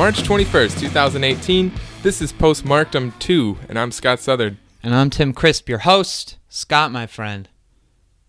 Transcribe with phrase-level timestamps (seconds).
[0.00, 1.70] March 21st, 2018.
[2.02, 4.56] This is Postmarktum 2, and I'm Scott Southard.
[4.82, 6.38] And I'm Tim Crisp, your host.
[6.48, 7.50] Scott, my friend.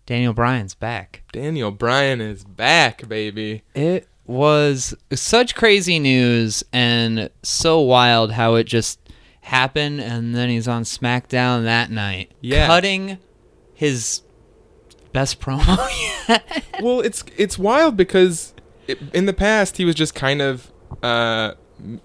[0.04, 1.22] Daniel Bryan's back.
[1.32, 3.62] Daniel Bryan is back, baby.
[3.74, 9.00] It was such crazy news and so wild how it just
[9.40, 12.32] happened, and then he's on SmackDown that night.
[12.42, 12.66] Yeah.
[12.66, 13.16] Cutting
[13.72, 14.20] his
[15.14, 15.78] best promo
[16.28, 16.64] yet.
[16.82, 18.52] well, it's it's wild because
[18.86, 20.70] it, in the past he was just kind of
[21.02, 21.54] uh,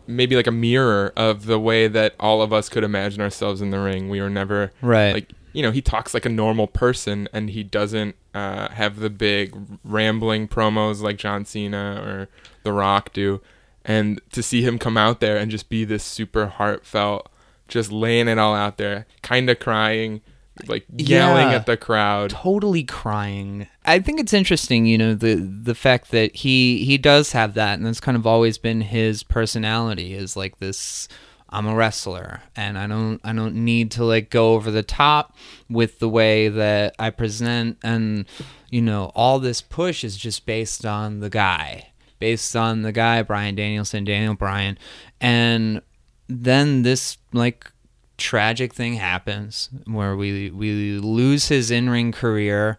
[0.08, 3.70] maybe like a mirror of the way that all of us could imagine ourselves in
[3.70, 4.10] the ring.
[4.10, 5.14] We were never Right.
[5.14, 9.10] Like you know, he talks like a normal person, and he doesn't uh, have the
[9.10, 12.30] big rambling promos like John Cena or
[12.62, 13.42] The Rock do.
[13.84, 17.28] And to see him come out there and just be this super heartfelt,
[17.68, 20.22] just laying it all out there, kind of crying,
[20.68, 21.56] like yelling Yeah.
[21.56, 22.32] at the crowd.
[22.32, 23.68] totally crying.
[23.86, 27.78] I think it's interesting, you know, the the fact that he he does have that,
[27.78, 30.14] and that's kind of always been his personality.
[30.14, 31.08] Is like this.
[31.50, 35.34] I'm a wrestler, and I don't I don't need to like go over the top
[35.70, 38.26] with the way that I present, and
[38.70, 41.88] you know, all this push is just based on the guy,
[42.20, 44.78] based on the guy, Bryan Danielson, Daniel Bryan,
[45.22, 45.82] and
[46.28, 47.72] then this like
[48.18, 52.78] tragic thing happens where we we lose his in-ring career.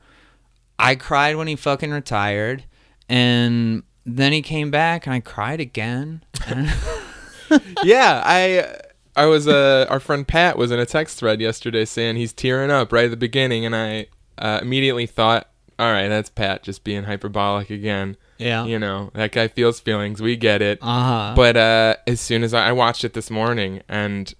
[0.78, 2.64] I cried when he fucking retired
[3.08, 6.22] and then he came back and I cried again.
[7.82, 8.76] yeah, I
[9.16, 12.70] I was uh our friend Pat was in a text thread yesterday saying he's tearing
[12.70, 14.06] up right at the beginning, and I
[14.38, 18.16] uh, immediately thought, all right, that's Pat just being hyperbolic again.
[18.38, 18.64] yeah.
[18.64, 20.22] You know, that guy feels feelings.
[20.22, 20.78] We get it.
[20.80, 21.34] Uh-huh.
[21.34, 24.32] But uh, as soon as I, I watched it this morning and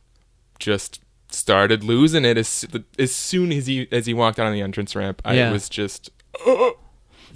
[0.59, 2.67] just started losing it as
[2.99, 5.51] as soon as he as he walked out on the entrance ramp, I Yeah.
[5.53, 6.11] was just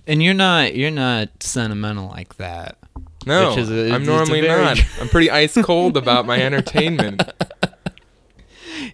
[0.07, 2.79] and you're not you're not sentimental like that.
[3.27, 3.51] no.
[3.51, 4.79] Which is a- I'm normally very- not.
[5.01, 7.23] I'm pretty ice cold about my entertainment.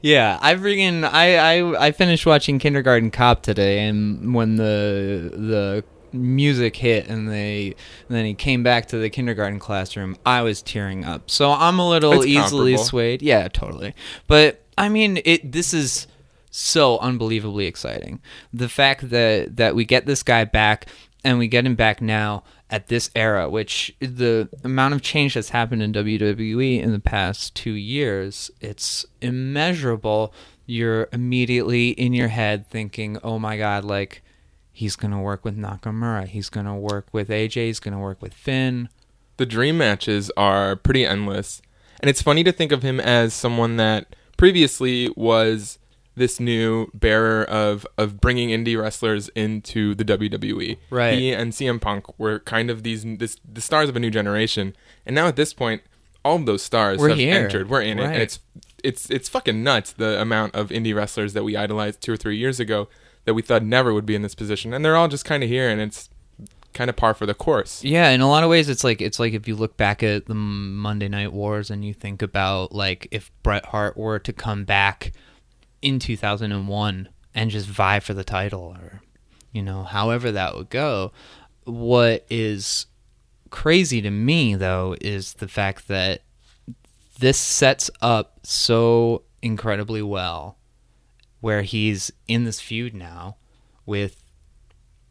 [0.02, 5.84] Yeah, I freaking I, I I finished watching Kindergarten Cop today, and when the the
[6.12, 7.74] music hit and they
[8.08, 11.30] and then he came back to the kindergarten classroom, I was tearing up.
[11.30, 12.84] So I'm a little It's easily comparable.
[12.84, 13.22] swayed.
[13.22, 13.94] Yeah, totally.
[14.26, 16.06] But I mean, it this is
[16.50, 18.20] so unbelievably exciting.
[18.52, 20.86] The fact that that we get this guy back
[21.24, 25.48] and we get him back now at this era, which the amount of change that's
[25.50, 30.32] happened in WWE in the past two years, it's immeasurable.
[30.66, 34.22] You're immediately in your head thinking, "Oh my God!" Like
[34.78, 38.88] he's gonna work with Nakamura, he's gonna work with AJ, he's gonna work with Finn.
[39.36, 41.62] the dream matches are pretty endless.
[42.00, 45.78] And it's funny to think of him as someone that previously was
[46.16, 50.76] this new bearer of of bringing indie wrestlers into the WWE.
[50.90, 51.14] Right.
[51.14, 54.76] He and CM Punk were kind of these this, the stars of a new generation.
[55.06, 55.82] And now at this point,
[56.24, 57.34] all of those stars We're have here.
[57.34, 57.68] entered.
[57.68, 58.38] We're in it, and it's
[58.84, 62.36] it's it's fucking nuts the amount of indie wrestlers that we idolized two or three
[62.36, 62.88] years ago
[63.24, 65.48] that we thought never would be in this position, and they're all just kind of
[65.48, 66.08] here, and it's
[66.74, 67.82] kind of par for the course.
[67.82, 70.26] Yeah, in a lot of ways, it's like it's like if you look back at
[70.26, 74.64] the Monday Night Wars and you think about like if Bret Hart were to come
[74.64, 75.12] back
[75.82, 79.02] in 2001 and just vie for the title, or
[79.52, 81.12] you know, however that would go.
[81.64, 82.86] What is
[83.50, 86.22] crazy to me though is the fact that
[87.18, 90.57] this sets up so incredibly well
[91.40, 93.36] where he's in this feud now
[93.86, 94.22] with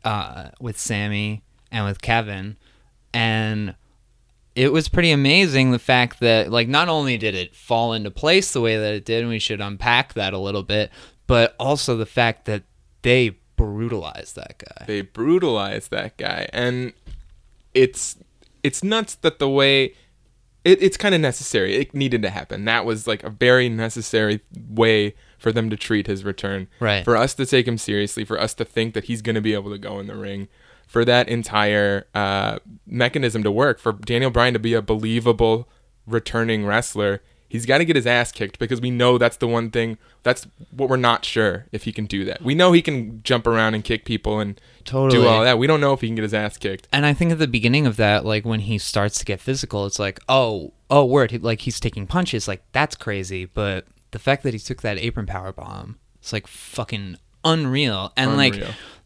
[0.03, 2.57] uh, with Sami and with Kevin,
[3.13, 3.75] and
[4.55, 8.51] it was pretty amazing the fact that like not only did it fall into place
[8.51, 10.91] the way that it did, and we should unpack that a little bit,
[11.27, 12.63] but also the fact that
[13.03, 14.85] they brutalized that guy.
[14.85, 16.47] they brutalized that guy.
[16.53, 16.93] And
[17.73, 18.17] it's
[18.63, 19.93] it's nuts that the way
[20.63, 21.75] it, it's kind of necessary.
[21.75, 22.65] It needed to happen.
[22.65, 27.03] That was like a very necessary way for them to treat his return Right.
[27.05, 29.53] for us to take him seriously for us to think that he's going to be
[29.53, 30.47] able to go in the ring
[30.87, 35.67] for that entire uh, mechanism to work for daniel bryan to be a believable
[36.05, 39.69] returning wrestler he's got to get his ass kicked because we know that's the one
[39.69, 43.21] thing that's what we're not sure if he can do that we know he can
[43.23, 45.21] jump around and kick people and Totally.
[45.21, 45.57] do all that.
[45.59, 46.87] We don't know if he can get his ass kicked.
[46.93, 49.85] And I think at the beginning of that, like when he starts to get physical,
[49.85, 53.43] it's like, oh, oh, word, he, like he's taking punches, like that's crazy.
[53.43, 58.13] But the fact that he took that apron power bomb, it's like fucking unreal.
[58.17, 58.61] And like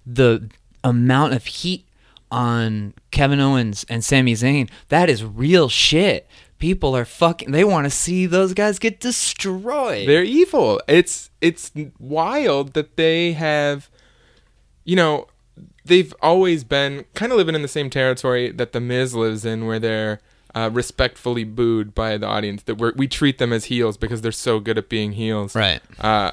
[0.06, 0.50] the
[0.84, 1.88] amount of heat
[2.32, 6.28] on Kevin Owens and Sami Zayn, that is real shit.
[6.58, 7.52] People are fucking.
[7.52, 10.08] They want to see those guys get destroyed.
[10.08, 10.80] They're evil.
[10.88, 13.90] It's it's wild that they have,
[14.84, 15.28] you know,
[15.84, 19.66] they've always been kind of living in the same territory that the Miz lives in,
[19.66, 20.22] where they're
[20.54, 22.64] uh, respectfully booed by the audience.
[22.64, 25.56] That we we treat them as heels because they're so good at being heels.
[25.56, 25.82] Right.
[26.00, 26.32] Uh,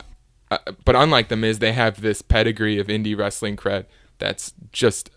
[0.51, 3.85] uh, but unlike them is they have this pedigree of indie wrestling cred
[4.19, 5.11] that's just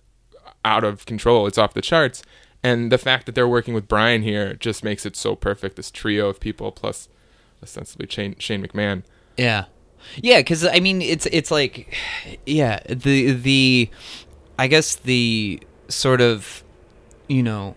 [0.63, 1.47] out of control.
[1.47, 2.23] It's off the charts.
[2.63, 5.75] And the fact that they're working with Bryan here just makes it so perfect.
[5.77, 7.09] This trio of people plus
[7.63, 9.03] ostensibly Shane, Shane McMahon.
[9.37, 9.65] Yeah,
[10.17, 10.39] yeah.
[10.39, 11.97] Because I mean, it's it's like,
[12.45, 12.81] yeah.
[12.87, 13.89] The the,
[14.59, 16.63] I guess the sort of,
[17.27, 17.75] you know,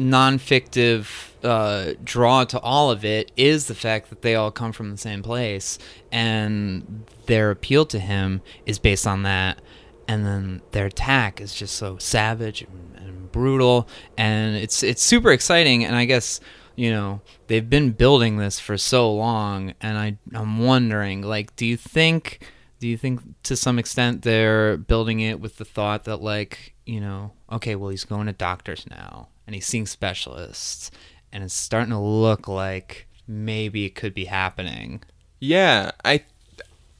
[0.00, 4.90] non-fictive uh, draw to all of it is the fact that they all come from
[4.90, 5.78] the same place,
[6.10, 9.60] and their appeal to him is based on that.
[10.08, 15.30] And then their attack is just so savage and, and brutal, and it's it's super
[15.30, 15.84] exciting.
[15.84, 16.40] And I guess
[16.74, 21.66] you know they've been building this for so long and I I'm wondering like do
[21.66, 22.48] you think
[22.78, 27.00] do you think to some extent they're building it with the thought that like you
[27.00, 30.92] know okay well he's going to doctors now and he's seeing specialists
[31.32, 35.02] and it's starting to look like maybe it could be happening
[35.40, 36.24] Yeah, I.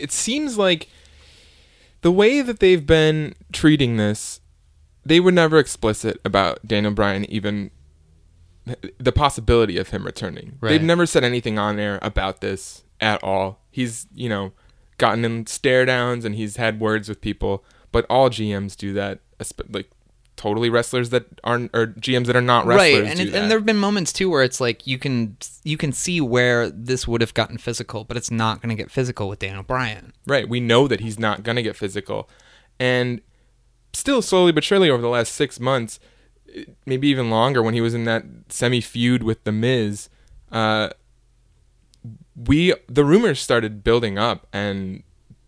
[0.00, 0.88] It seems like
[2.00, 4.40] the way that they've been treating this,
[5.04, 7.70] they were never explicit about Daniel Bryan even
[8.98, 10.58] the possibility of him returning.
[10.60, 10.70] Right.
[10.70, 13.60] They've never said anything on air about this at all.
[13.70, 14.52] He's, you know,
[14.98, 19.20] gotten in stare downs and he's had words with people, but all GMs do that,
[19.68, 19.90] like
[20.40, 23.66] totally wrestlers that aren't or GMs that are not wrestlers right and it, and there've
[23.66, 27.34] been moments too where it's like you can you can see where this would have
[27.34, 30.48] gotten physical but it's not going to get physical with Daniel Bryan Right.
[30.48, 32.28] We know that he's not going to get physical.
[32.78, 33.20] And
[33.92, 35.98] still, slowly but surely, over the last six months,
[36.86, 40.08] maybe even longer, when he was in that semi feud with The Miz,
[40.52, 40.90] uh,
[42.36, 45.02] we the rumors started building up and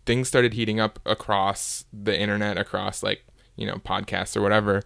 [0.05, 3.25] things started heating up across the internet, across like,
[3.55, 4.83] you know, podcasts or whatever,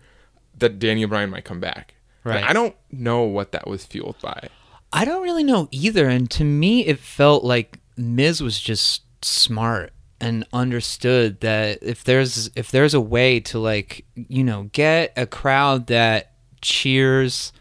[0.57, 1.95] that Daniel Bryan might come back.
[2.23, 2.43] Right.
[2.43, 4.49] I don't know what that was fueled by.
[4.91, 6.07] I don't really know either.
[6.07, 12.49] And to me, it felt like Miz was just smart and understood that if there's
[12.55, 17.53] if there's a way to like you know get a crowd that cheers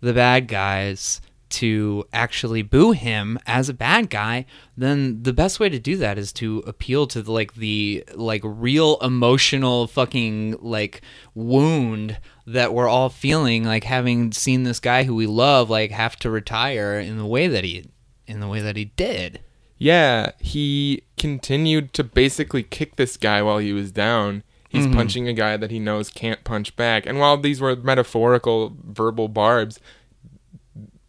[0.00, 4.44] the bad guys to actually boo him as a bad guy
[4.76, 8.40] then the best way to do that is to appeal to the, like the like
[8.44, 11.00] real emotional fucking like
[11.34, 16.16] wound that we're all feeling like having seen this guy who we love like have
[16.16, 17.84] to retire in the way that he
[18.26, 19.40] in the way that he did
[19.78, 24.42] Yeah, he continued to basically kick this guy while he was down.
[24.68, 24.94] He's Mm-hmm.
[24.96, 27.06] punching a guy that he knows can't punch back.
[27.06, 29.78] And while these were metaphorical verbal barbs,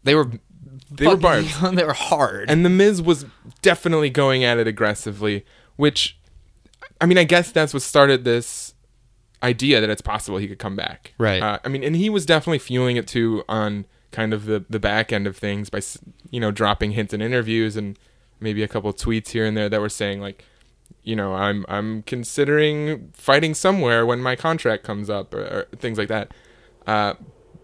[0.05, 0.31] they were
[0.89, 1.59] they were barbs.
[1.73, 3.25] they were hard And the Miz was
[3.61, 6.17] definitely going at it aggressively, which
[7.01, 8.73] I mean, I guess that's what started this
[9.43, 11.13] idea that it's possible he could come back.
[11.17, 11.41] Right.
[11.41, 14.79] Uh, I mean, and he was definitely fueling it too on kind of the the
[14.79, 15.81] back end of things by
[16.31, 17.99] you know dropping hints in interviews and
[18.39, 20.45] maybe a couple tweets here and there that were saying like
[21.03, 25.97] you know I'm I'm considering fighting somewhere when my contract comes up or, or things
[25.97, 26.31] like that.
[26.87, 27.15] Uh,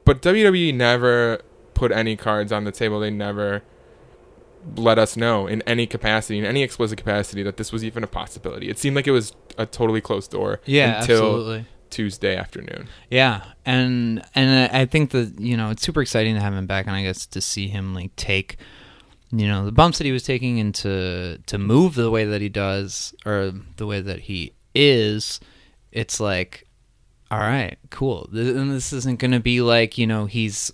[0.04, 1.42] but WWE never
[1.82, 3.00] put any cards on the table.
[3.00, 3.64] They never
[4.76, 8.08] let us know in any capacity, in any explicit capacity, that this was even a
[8.08, 8.70] possibility.
[8.70, 12.88] It seemed like it was a totally closed door yeah until absolutely Tuesday afternoon.
[13.10, 16.86] Yeah, and and I think that you know it's super exciting to have him back,
[16.86, 18.58] and I guess to see him like take,
[19.32, 22.42] you know, the bumps that he was taking, and to to move the way that
[22.42, 25.40] he does, or the way that he is,
[25.92, 26.68] it's like,
[27.32, 28.30] all right, cool.
[28.32, 30.72] And this isn't going to be like you know he's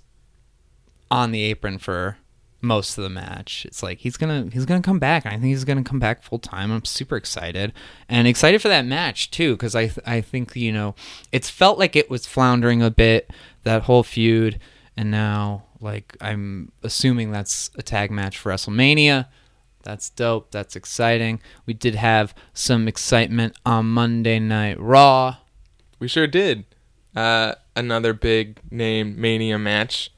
[1.09, 2.17] on the apron for
[2.61, 3.65] most of the match.
[3.65, 5.25] It's like he's gonna he's gonna come back.
[5.25, 6.71] I think he's gonna come back full time.
[6.71, 7.73] I'm super excited
[8.09, 10.95] and excited for that match too because I th- I think you know
[11.31, 13.31] it's felt like it was floundering a bit
[13.63, 14.59] that whole feud,
[14.95, 19.27] and now like I'm assuming that's a tag match for WrestleMania.
[19.83, 20.51] That's dope.
[20.51, 21.39] That's exciting.
[21.65, 25.37] We did have some excitement on Monday Night Raw.
[25.99, 26.65] We sure did.
[27.15, 30.11] Uh, another big name Mania match.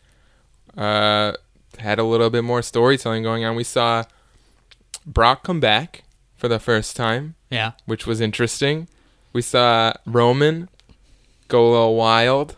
[0.80, 1.34] Uh,
[1.78, 3.56] had a little bit more storytelling going on.
[3.56, 4.04] We saw
[5.06, 6.04] Brock come back
[6.36, 7.72] for the first time, Yeah.
[7.86, 8.88] which was interesting.
[9.34, 10.70] We saw Roman
[11.48, 12.56] go a little wild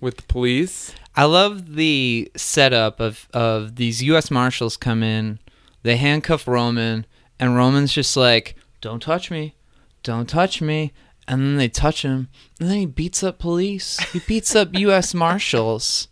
[0.00, 0.94] with the police.
[1.14, 4.30] I love the setup of, of these U.S.
[4.30, 5.38] Marshals come in,
[5.82, 7.04] they handcuff Roman,
[7.38, 9.54] and Roman's just like, "Don't touch me,
[10.02, 10.92] don't touch me,"
[11.28, 15.12] and then they touch him, and then he beats up police, he beats up U.S.
[15.14, 16.08] Marshals,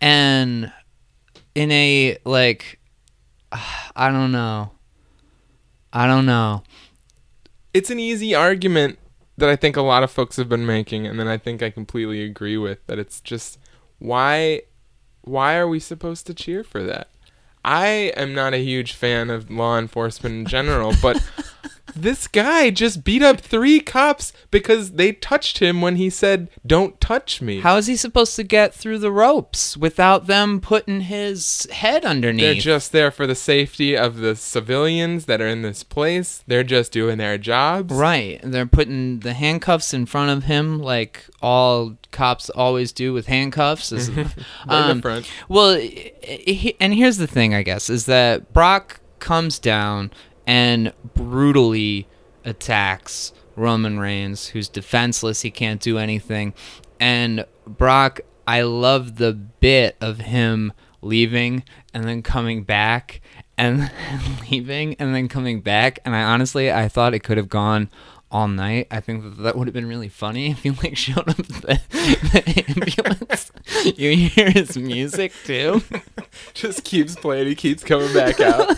[0.00, 0.72] and
[1.54, 2.78] in a like,
[3.52, 4.72] I don't know,
[5.92, 6.62] I don't know.
[7.74, 8.98] It's an easy argument
[9.36, 11.70] that I think a lot of folks have been making, and then I think I
[11.70, 12.98] completely agree with that.
[12.98, 13.58] It's just
[13.98, 14.62] why
[15.22, 17.08] why are we supposed to cheer for that?
[17.64, 21.22] I am not a huge fan of law enforcement in general, but
[21.94, 27.00] this guy just beat up three cops because they touched him when he said, Don't
[27.00, 27.60] touch me.
[27.60, 32.42] How is he supposed to get through the ropes without them putting his head underneath?
[32.44, 36.42] They're just there for the safety of the civilians that are in this place.
[36.46, 37.94] They're just doing their jobs.
[37.94, 38.40] Right.
[38.42, 43.92] They're putting the handcuffs in front of him like all cops always do with handcuffs.
[44.68, 45.02] Um.
[45.48, 50.10] Well, i- and here's the thing, I guess, is that Brock comes down
[50.48, 52.08] and brutally
[52.42, 55.42] attacks Roman Reigns, who's defenseless.
[55.42, 56.54] He can't do anything.
[56.98, 63.20] And Brock, I love the bit of him leaving and then coming back
[63.58, 63.90] and
[64.50, 65.98] leaving and then coming back.
[66.06, 67.90] And I honestly, I thought it could have gone
[68.30, 68.86] all night.
[68.90, 71.80] I think that, that would have been really funny if he like showed up the,
[71.90, 73.52] the ambulance.
[73.98, 75.82] you hear his music too.
[76.54, 77.48] just keeps playing.
[77.48, 78.76] He keeps coming back out.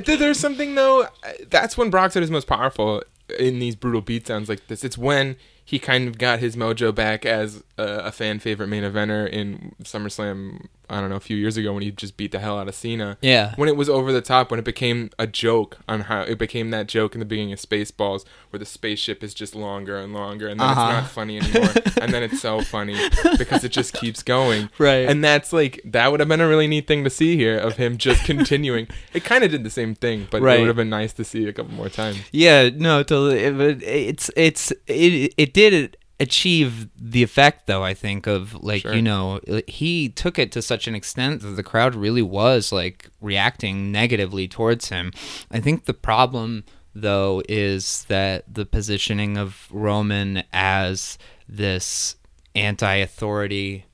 [0.00, 1.02] There's something though.
[1.02, 1.08] Uh,
[1.48, 3.02] that's when Brock's at his most powerful
[3.38, 4.84] in these brutal beatdowns like this.
[4.84, 8.82] It's when he kind of got his mojo back as a, a fan favorite main
[8.84, 10.66] eventer in SummerSlam.
[10.90, 12.74] I don't know a few years ago when he just beat the hell out of
[12.74, 13.16] Cena.
[13.22, 13.54] Yeah.
[13.56, 16.70] When it was over the top, when it became a joke on how it became
[16.72, 20.46] that joke in the beginning of Spaceballs, where the spaceship is just longer and longer,
[20.46, 20.82] and then Uh-huh.
[20.90, 21.70] it's not funny anymore,
[22.02, 22.96] and then it's so funny
[23.38, 24.68] because it just keeps going.
[24.76, 25.08] Right.
[25.08, 27.76] And that's like that would have been a really neat thing to see here of
[27.78, 28.86] him just continuing.
[29.14, 30.58] it kind of did the same thing, but Right.
[30.58, 32.18] it would have been nice to see a couple more times.
[32.30, 33.38] Yeah, no, totally.
[33.38, 37.84] It, it's it's it it did achieve the effect though.
[37.84, 38.94] I think of like Sure.
[38.94, 43.08] you know he took it to such an extent that the crowd really was like
[43.20, 45.12] reacting negatively towards him.
[45.50, 46.64] I think the problem
[46.94, 52.16] though is that the positioning of Roman as this
[52.56, 53.84] anti-authority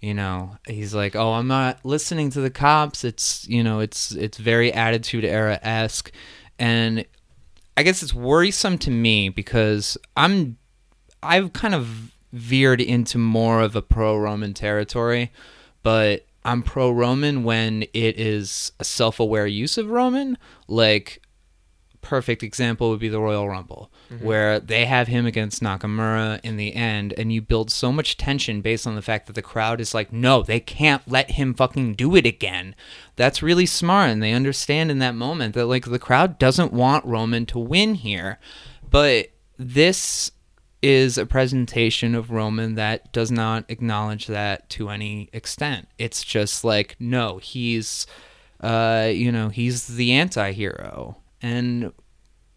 [0.00, 4.12] you know he's like oh i'm not listening to the cops it's you know it's
[4.12, 6.12] it's very attitude era-esque
[6.58, 7.04] and
[7.76, 10.56] i guess it's worrisome to me because i'm
[11.22, 15.32] i've kind of veered into more of a pro-roman territory
[15.82, 20.38] but i'm pro-roman when it is a self-aware use of roman.
[20.68, 21.22] Like
[22.02, 24.24] perfect example would be the Royal Rumble, mm-hmm.
[24.24, 28.60] where they have him against Nakamura in the end, and you build so much tension
[28.60, 31.94] based on the fact that the crowd is like, no, they can't let him fucking
[31.94, 32.74] do it again.
[33.16, 37.04] That's really smart, and they understand in that moment that like the crowd doesn't want
[37.04, 38.38] Roman to win here,
[38.88, 40.32] but this
[40.82, 45.88] is a presentation of Roman that does not acknowledge that to any extent.
[45.98, 48.06] It's just like, no, he's
[48.60, 51.16] uh, you know, he's the anti-hero.
[51.42, 51.92] And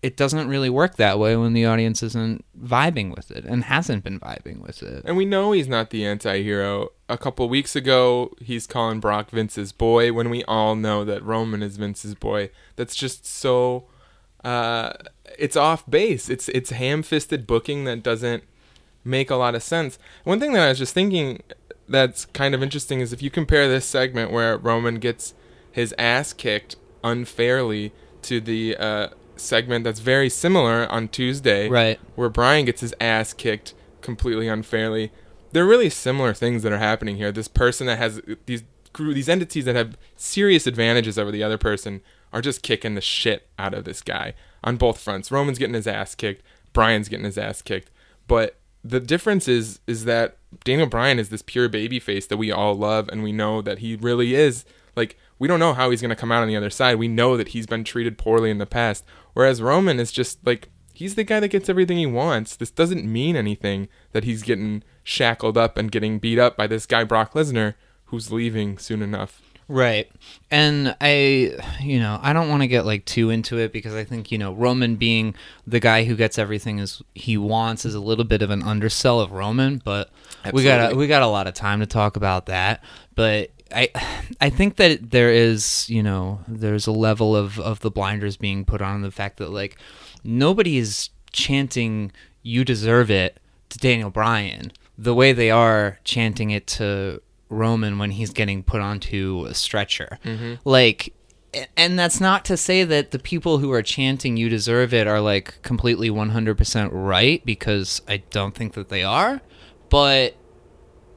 [0.01, 4.03] it doesn't really work that way when the audience isn't vibing with it and hasn't
[4.03, 5.03] been vibing with it.
[5.05, 6.89] And we know he's not the anti-hero.
[7.07, 11.63] A couple weeks ago, he's calling Brock Vince's boy when we all know that Roman
[11.63, 12.49] is Vince's boy.
[12.75, 13.85] That's just so
[14.43, 14.93] uh
[15.39, 16.29] it's off base.
[16.29, 18.43] It's it's ham-fisted booking that doesn't
[19.03, 19.97] make a lot of sense.
[20.23, 21.41] One thing that I was just thinking
[21.87, 25.33] that's kind of interesting is if you compare this segment where Roman gets
[25.71, 31.99] his ass kicked unfairly to the uh, segment that's very similar on Tuesday, Right.
[32.15, 35.11] where Bryan gets his ass kicked completely unfairly.
[35.51, 37.31] They're really similar things that are happening here.
[37.31, 38.63] This person that has these
[38.99, 42.01] these entities that have serious advantages over the other person
[42.33, 45.31] are just kicking the shit out of this guy on both fronts.
[45.31, 47.91] Roman's getting his ass kicked, Bryan's getting his ass kicked.
[48.27, 52.51] But the difference is is that Daniel Bryan is this pure baby face that we
[52.51, 56.01] all love and we know that he really is like we don't know how he's
[56.01, 56.97] going to come out on the other side.
[56.97, 59.03] We know that he's been treated poorly in the past.
[59.33, 62.55] Whereas Roman is just like he's the guy that gets everything he wants.
[62.55, 66.85] This doesn't mean anything that he's getting shackled up and getting beat up by this
[66.85, 67.75] guy Brock Lesnar
[68.05, 69.41] who's leaving soon enough.
[69.67, 70.11] Right.
[70.51, 74.03] And I, you know, I don't want to get like too into it because I
[74.03, 77.99] think, you know, Roman being the guy who gets everything as he wants is a
[77.99, 80.09] little bit of an undersell of Roman, but
[80.51, 80.97] we got Absolutely.
[80.97, 82.83] we got a lot of time to talk about that.
[83.15, 83.89] But I
[84.41, 88.65] I think that there is, you know, there's a level of of the blinders being
[88.65, 89.77] put on the fact that like
[90.23, 92.11] nobody is chanting
[92.43, 93.39] you deserve it
[93.69, 98.81] to Daniel Bryan the way they are chanting it to Roman when he's getting put
[98.81, 100.19] onto a stretcher.
[100.65, 101.13] Like
[101.77, 105.21] and that's not to say that the people who are chanting you deserve it are
[105.21, 109.39] like completely 100% right because I don't think that they are,
[109.89, 110.35] but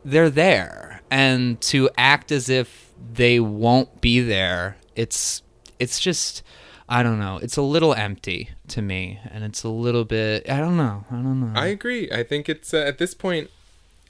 [0.05, 1.01] they're there.
[1.11, 5.43] And to act as if they won't be there it's
[5.79, 6.43] it's just
[6.89, 7.39] i don't know.
[7.43, 11.05] It's a little empty to me and it's a little bit i don't know.
[11.11, 11.53] I don't know.
[11.59, 12.11] I agree.
[12.11, 13.51] I think it's uh, at this point,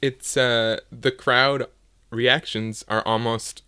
[0.01, 1.67] it's uh, the crowd
[2.11, 3.63] reactions are almost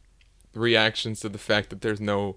[0.54, 2.37] reactions to the fact that there's no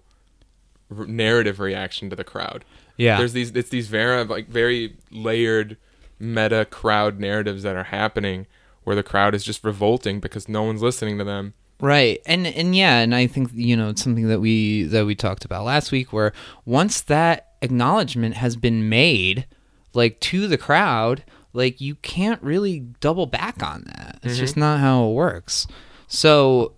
[0.96, 2.66] r- narrative reaction to the crowd.
[2.98, 3.18] Yeah.
[3.18, 5.78] There's these it's these very like very layered
[6.20, 8.48] meta crowd narratives that are happening
[8.84, 11.54] where the crowd is just revolting because no one's listening to them.
[11.80, 12.22] Right.
[12.26, 15.46] And and yeah, and I think you know it's something that we that we talked
[15.46, 16.32] about last week where
[16.66, 19.48] once that acknowledgement has been made
[19.94, 24.20] like to the crowd, like you can't really double back on that.
[24.24, 24.62] It's just mm-hmm.
[24.62, 25.68] not how it works.
[26.14, 26.74] So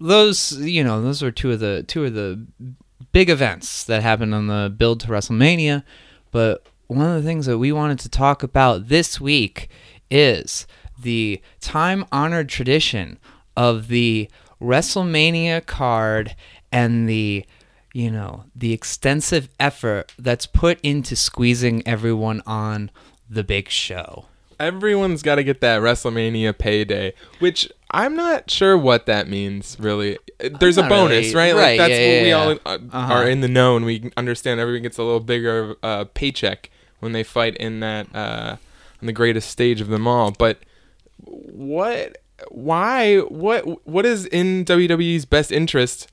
[0.00, 2.46] those you know those are two of the two of the
[3.12, 5.84] big events that happened on the build to WrestleMania.
[6.30, 9.68] But one of the things that we wanted to talk about this week
[10.10, 10.66] is
[10.98, 13.18] the time honored tradition
[13.54, 14.30] of the
[14.62, 16.34] WrestleMania card
[16.72, 17.44] and the
[17.92, 22.90] you know the extensive effort that's put into squeezing everyone on
[23.28, 24.24] the big show.
[24.60, 30.18] Everyone's got to get that WrestleMania payday, which I'm not sure what that means really.
[30.38, 31.54] There's a bonus, really- right?
[31.54, 32.34] right, Like that's yeah, what we yeah,
[32.66, 33.12] all uh, Uh-huh.
[33.14, 37.12] are in the know and we understand everyone gets a little bigger uh, paycheck when
[37.12, 38.56] they fight in that uh
[39.00, 40.30] on the greatest stage of them all.
[40.30, 40.58] But
[41.24, 42.18] what
[42.50, 46.08] why what what is in WWE's best interest?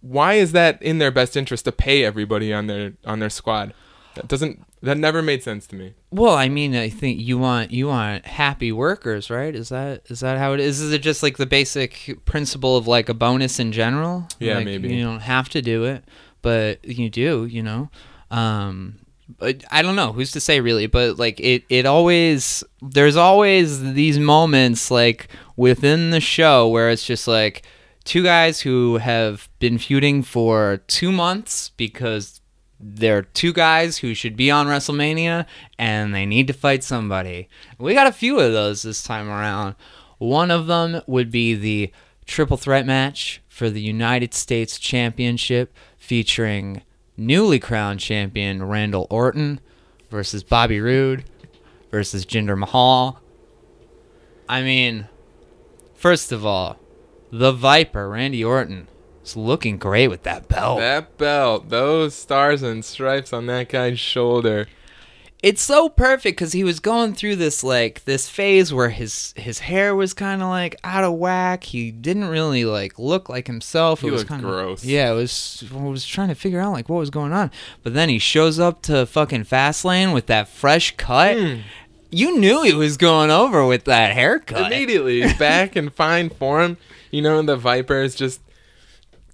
[0.00, 3.74] Why is that in their best interest to pay everybody on their on their squad?
[4.18, 5.94] That doesn't that never made sense to me.
[6.10, 9.54] Well, I mean, I think you want you want happy workers, right?
[9.54, 10.80] Is that is that how it is?
[10.80, 14.28] Is it just like the basic principle of like a bonus in general?
[14.38, 14.94] Yeah, Like, maybe.
[14.94, 16.04] you don't have to do it,
[16.42, 17.90] but you do, you know.
[18.30, 18.98] Um,
[19.38, 23.92] but I don't know who's to say really, but like it it always there's always
[23.94, 27.62] these moments like within the show where it's just like
[28.04, 32.37] two guys who have been feuding for two months because
[32.80, 35.46] they're two guys who should be on WrestleMania
[35.78, 37.48] and they need to fight somebody.
[37.78, 39.74] We got a few of those this time around.
[40.18, 41.92] One of them would be the
[42.26, 46.82] triple threat match for the United States Championship featuring
[47.16, 49.60] newly crowned champion Randall Orton
[50.10, 51.24] versus Bobby Roode
[51.90, 53.20] versus Jinder Mahal.
[54.48, 55.08] I mean,
[55.94, 56.78] first of all,
[57.30, 58.88] the Viper, Randy Orton,
[59.30, 60.78] is looking great with that belt.
[60.80, 64.66] That belt, those stars and stripes on that guy's shoulder.
[65.40, 69.60] it's so perfect because he was going through this like this phase where his his
[69.60, 71.62] hair was kind of like out of whack.
[71.64, 74.00] He didn't really like look like himself.
[74.00, 74.84] He it was looked kind of gross.
[74.84, 75.64] Yeah, it was.
[75.72, 77.50] I was trying to figure out like what was going on,
[77.82, 81.36] but then he shows up to fucking Fastlane with that fresh cut.
[81.38, 81.60] Hmm.
[82.10, 84.72] You knew he was going over with that haircut.
[84.72, 86.78] Immediately, he's back in fine form.
[87.10, 88.40] You know, the Viper is just.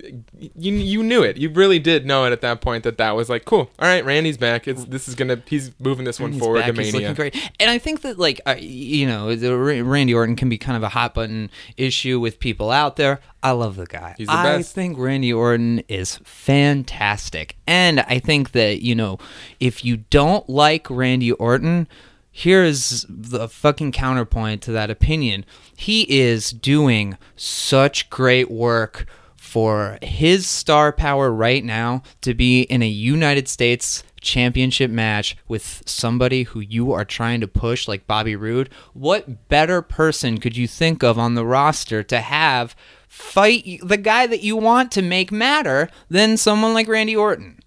[0.00, 1.36] You you knew it.
[1.36, 3.70] You really did know it at that point that that was like cool.
[3.78, 4.66] All right, Randy's back.
[4.66, 5.40] It's this is gonna.
[5.46, 7.08] He's moving this one He's forward back, to he's Mania.
[7.08, 7.52] looking great.
[7.60, 10.82] And I think that, like, uh, you know, the, Randy Orton can be kind of
[10.82, 13.20] a hot button issue with people out there.
[13.42, 14.14] I love the guy.
[14.18, 14.74] He's the I best.
[14.74, 17.56] think Randy Orton is fantastic.
[17.66, 19.18] And I think that, you know,
[19.60, 21.86] if you don't like Randy Orton,
[22.32, 25.44] here's the fucking counterpoint to that opinion.
[25.76, 29.06] He is doing such great work
[29.54, 35.80] for his star power right now to be in a United States championship match with
[35.86, 40.66] somebody who you are trying to push like Bobby Roode, what better person could you
[40.66, 42.74] think of on the roster to have
[43.06, 47.60] fight the guy that you want to make matter than someone like Randy Orton?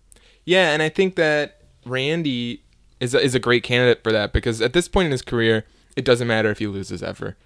[0.43, 2.63] Yeah, and I think that Randy
[2.99, 5.63] is a, is a great candidate for that because at this point in his career,
[5.95, 7.37] it doesn't matter if he loses ever.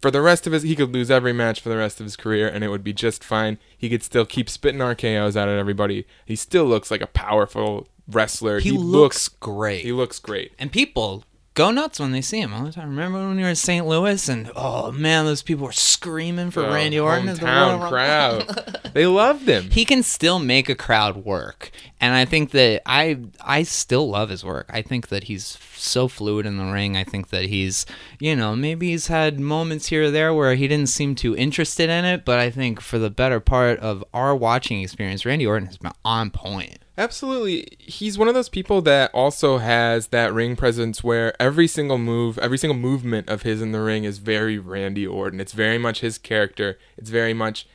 [0.00, 2.16] For the rest of his, he could lose every match for the rest of his
[2.16, 3.58] career, and it would be just fine.
[3.76, 6.06] He could still keep spitting RKO's out at everybody.
[6.24, 8.60] He still looks like a powerful wrestler.
[8.60, 9.84] He, looks, great.
[9.84, 10.52] he looks great.
[10.58, 12.90] and people go nuts when they see him all the time.
[12.90, 13.86] Remember when we were in St.
[13.86, 18.90] Louis and oh man, those people were screaming for The Randy Orton as the crowd.
[18.94, 19.70] they loved him.
[19.70, 24.30] he can still make a crowd work and i think that i i still love
[24.30, 27.86] his work i think that he's so fluid in the ring i think that he's
[28.18, 31.88] you know maybe he's had moments here or there where he didn't seem too interested
[31.88, 35.66] in it but i think for the better part of our watching experience randy orton
[35.66, 37.66] has been on point Absolutely.
[37.78, 42.38] He's one of those people that also has that ring presence where every single move,
[42.38, 45.40] every single movement of his in the ring is very Randy Orton.
[45.40, 46.78] It's very much his character.
[46.98, 47.66] It's very much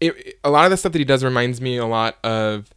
[0.00, 2.70] it, a lot of the stuff that he does reminds me a lot of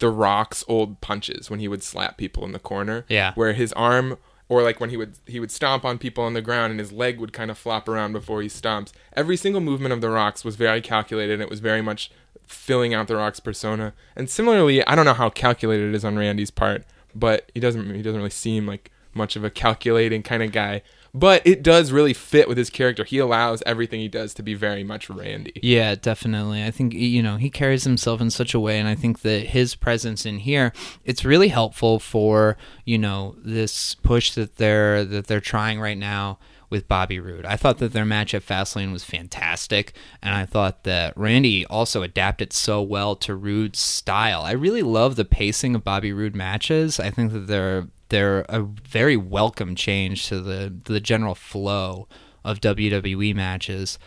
[0.00, 3.06] The Rock's old punches when he would slap people in the corner.
[3.08, 3.34] Yeah.
[3.36, 6.42] Where his arm or like when he would he would stomp on people on the
[6.42, 8.92] ground and his leg would kind of flop around before he stomps.
[9.14, 12.10] Every single movement of The Rock's was very calculated and it was very much
[12.46, 13.92] filling out The Rock's persona.
[14.16, 16.84] And similarly, I don't know how calculated it is on Randy's part,
[17.14, 20.82] but he doesn't he doesn't really seem like much of a calculating kind of guy.
[21.18, 23.04] But it does really fit with his character.
[23.04, 25.58] He allows everything he does to be very much Randy.
[25.62, 26.64] Yeah, definitely.
[26.64, 29.48] I think you know he carries himself in such a way, and I think that
[29.48, 30.72] his presence in here
[31.04, 36.38] it's really helpful for you know this push that they're that they're trying right now
[36.70, 37.46] with Bobby Roode.
[37.46, 42.02] I thought that their match at Fastlane was fantastic, and I thought that Randy also
[42.02, 44.42] adapted so well to Roode's style.
[44.42, 47.00] I really love the pacing of Bobby Roode matches.
[47.00, 52.08] I think that they're they're a very welcome change to the the general flow
[52.44, 53.98] of WWE matches.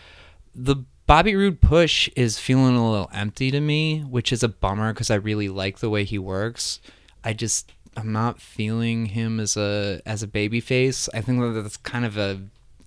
[0.55, 4.93] The Bobby Roode push is feeling a little empty to me, which is a bummer
[4.93, 6.79] because I really like the way he works.
[7.23, 11.09] I just I'm not feeling him as a as a baby face.
[11.13, 12.41] I think that that's kind of a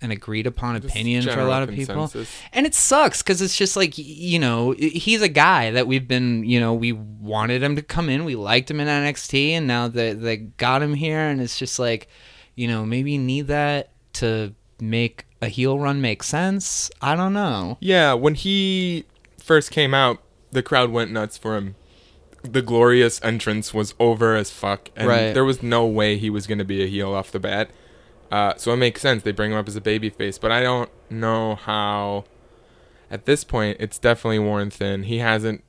[0.05, 2.13] an agreed upon Just opinion for a lot of people.
[2.53, 6.45] And it sucks because it's just like you know he's a guy that we've been
[6.45, 9.89] you know we wanted him to come in, we liked him in NXT, and now
[9.89, 12.09] they they got him here, and it's just like
[12.55, 16.91] you know maybe you need that to make a heel run make sense.
[17.01, 17.79] I don't know.
[17.81, 19.05] Yeah, when he
[19.43, 21.75] first came out, the crowd went nuts for him.
[22.43, 25.33] The glorious entrance was over as fuck, and Right.
[25.33, 27.71] there was no way he was going to be a heel off the bat.
[28.35, 30.91] Uh, so it makes sense they bring him up as a babyface, but I don't
[31.11, 32.25] know how.
[33.11, 35.05] At this point, it's definitely worn thin.
[35.05, 35.63] He hasn't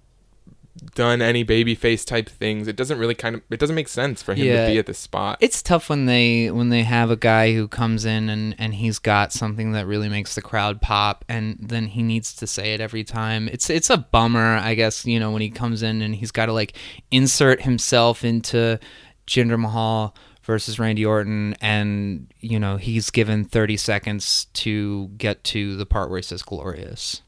[0.95, 2.67] done any babyface type things.
[2.67, 3.41] It doesn't really kind of.
[3.51, 4.65] It doesn't make sense for him Yeah.
[4.65, 5.37] to be at this spot.
[5.41, 8.97] It's tough when they when they have a guy who comes in and and he's
[8.99, 12.81] got something that really makes the crowd pop and then he needs to say it
[12.81, 13.47] every time.
[13.49, 16.47] It's it's a bummer, I guess, you know, when he comes in and he's got
[16.47, 16.75] to like
[17.11, 18.79] insert himself into
[19.27, 25.75] Jinder Mahal versus Randy Orton and you know, he's given 30 seconds to get to
[25.75, 27.21] the part where he says glorious.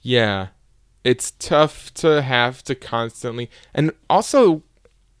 [0.00, 0.48] Yeah.
[1.04, 4.62] It's tough to have to constantly and also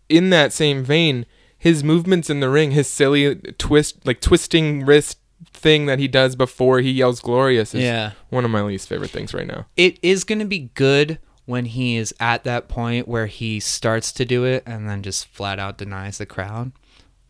[0.08, 1.24] in that same vein,
[1.58, 5.18] his movements in the ring, his silly twist like twisting wrist
[5.52, 8.12] thing that he does before he yells glorious is Yeah.
[8.28, 9.66] one of my least favorite things right now.
[9.76, 14.12] it is going to be good when he is at that point where he starts
[14.12, 16.72] to do it and then just flat out denies the crowd.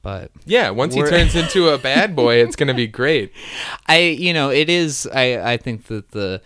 [0.02, 3.32] But Yeah, once he turns into a bad boy, it's going to be great.
[3.86, 5.08] I, you know, it is.
[5.12, 6.40] I, I think that the,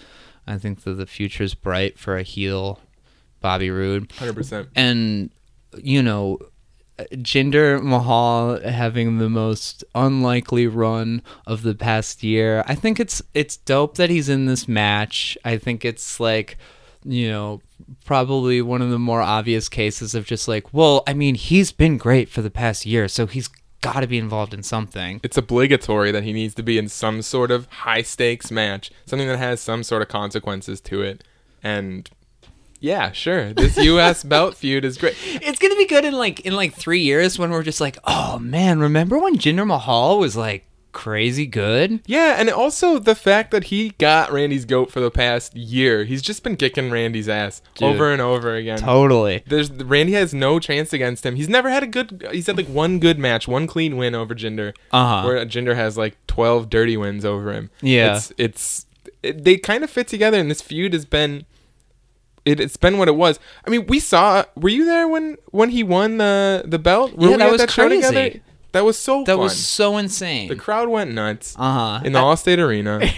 [0.47, 2.81] I think that the future's bright for a heel,
[3.41, 4.69] Bobby Roode, 100%.
[4.75, 5.31] and
[5.83, 6.39] you know,
[6.99, 12.63] Jinder Mahal having the most unlikely run of the past year.
[12.67, 15.37] I think it's it's dope that he's in this match.
[15.45, 16.57] I think it's like,
[17.05, 17.61] you know,
[18.05, 21.99] probably one of the more obvious cases of just like, well, I mean, he's been
[21.99, 23.49] great for the past year, so he's
[23.81, 25.21] got to be involved in something.
[25.23, 29.29] It's obligatory that he needs to be in some sort of high stakes match, something
[29.29, 31.23] that has some sort of consequences to it.
[31.63, 32.09] And
[32.81, 33.53] yeah, sure.
[33.53, 35.17] This US belt feud is great.
[35.23, 38.39] It's gonna be good in like in like three years when we're just like, oh
[38.39, 42.01] man, remember when Jinder Mahal was like crazy good?
[42.07, 46.05] Yeah, and also the fact that he got Randy's goat for the past year.
[46.05, 47.91] He's just been kicking Randy's ass Dude.
[47.91, 48.79] over and over again.
[48.79, 49.43] Totally.
[49.47, 51.37] There's Randy has no chance against him.
[51.37, 52.27] He's never had a good.
[52.33, 54.75] He's had like one good match, one clean win over Jinder.
[54.91, 55.27] Uh-huh.
[55.27, 57.71] Where Jinder has like twelve dirty wins over him.
[57.83, 58.17] Yeah.
[58.17, 58.87] it's it's
[59.23, 61.45] it, they kind of fit together, and this feud has been.
[62.45, 63.41] It, it's been what it was.
[63.67, 64.45] I mean, we saw.
[64.55, 67.15] Were you there when when he won the the belt?
[67.17, 68.43] Were Yeah, we that at was show crazy.
[68.75, 69.39] That was so That fun.
[69.39, 70.49] was so insane.
[70.49, 72.05] the crowd went nuts uh huh.
[72.05, 72.99] in the Allstate Arena.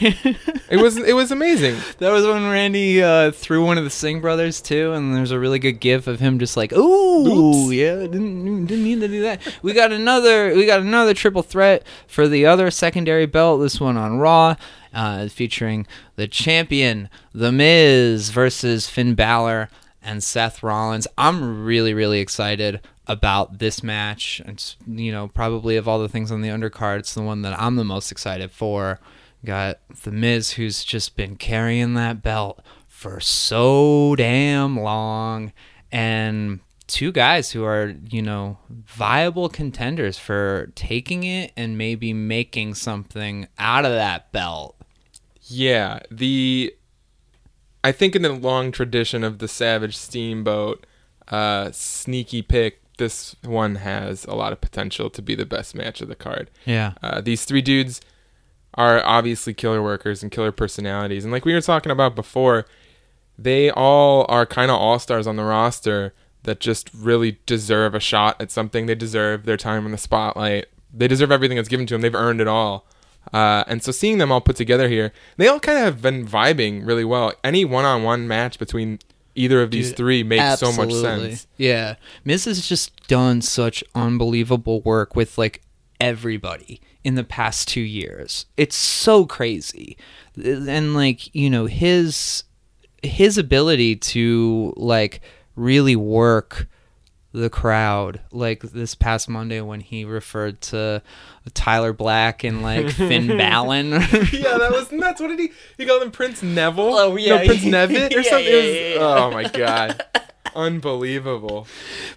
[0.71, 1.77] it was it was amazing.
[1.99, 5.39] That was when Randy uh, threw one of the Singh brothers too, and there's a
[5.39, 7.27] really good gif of him just like, "Ooh,
[7.67, 7.73] Oops.
[7.73, 11.85] yeah, didn't didn't mean to do that." We got another, we got another triple threat
[12.07, 13.61] for the other secondary belt.
[13.61, 14.57] This one on Raw,
[14.95, 19.69] uh, featuring the champion, The Miz, versus Finn Balor
[20.03, 21.07] and Seth Rollins.
[21.19, 24.41] I'm really, really excited about this match.
[24.47, 27.59] It's you know probably of all the things on the undercard, it's the one that
[27.61, 29.01] I'm the most excited for.
[29.45, 35.53] Got the Miz, who's just been carrying that belt for so damn long,
[35.93, 42.75] and two guys who are you know viable contenders for taking it and maybe making
[42.75, 44.77] something out of that belt.
[45.43, 46.75] Yeah, the
[47.85, 50.85] I think in the long tradition of the Savage Steamboat
[51.29, 56.01] uh, sneaky pick, this one has a lot of potential to be the best match
[56.01, 56.51] of the card.
[56.65, 56.95] Yeah.
[57.03, 58.01] Uh, these three dudes
[58.75, 62.67] are obviously killer workers and killer personalities, and like we were talking about before,
[63.39, 68.01] they all are kind of all stars on the roster that just really deserve a
[68.01, 68.87] shot at something.
[68.87, 70.67] They deserve their time in the spotlight.
[70.93, 72.01] They deserve everything that's given to them.
[72.01, 72.87] They've earned it all.
[73.33, 76.27] Uh, and so seeing them all put together here, they all kind of have been
[76.27, 77.33] vibing really well.
[77.43, 79.01] Any one-on-one match between
[79.37, 81.47] either of these Dude, three makes so much sense.
[81.57, 81.97] Yeah.
[82.25, 85.63] Miz has just done such unbelievable work with like
[86.01, 88.47] everybody in the past two years.
[88.57, 89.97] It's so crazy,
[90.37, 92.45] and like you know his
[93.03, 95.21] his ability to like
[95.55, 96.67] really work
[97.43, 101.03] the crowd like this past monday when he referred to
[101.53, 103.91] tyler black and like finn balon
[104.33, 105.21] yeah, that was nuts.
[105.21, 105.51] What did he?
[105.77, 106.95] He called him Prince Neville.
[106.97, 108.47] Oh, yeah, no, Prince Nevitt or yeah, something.
[108.53, 109.01] yeah, was- yeah, yeah.
[109.01, 110.03] Oh my god,
[110.55, 111.67] unbelievable.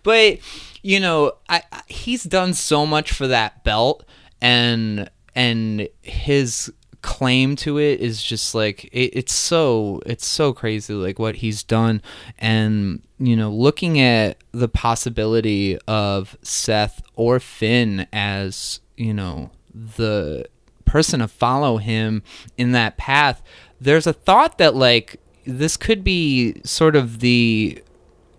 [0.03, 0.39] but
[0.81, 4.05] you know I, I he's done so much for that belt
[4.41, 10.93] and and his claim to it is just like it, it's so it's so crazy
[10.93, 12.01] like what he's done.
[12.37, 20.45] And you know looking at the possibility of Seth or Finn as you know the
[20.85, 22.23] person to follow him
[22.57, 23.43] in that path
[23.79, 27.81] there's a thought that like this could be sort of the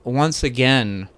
[0.04, 1.08] once again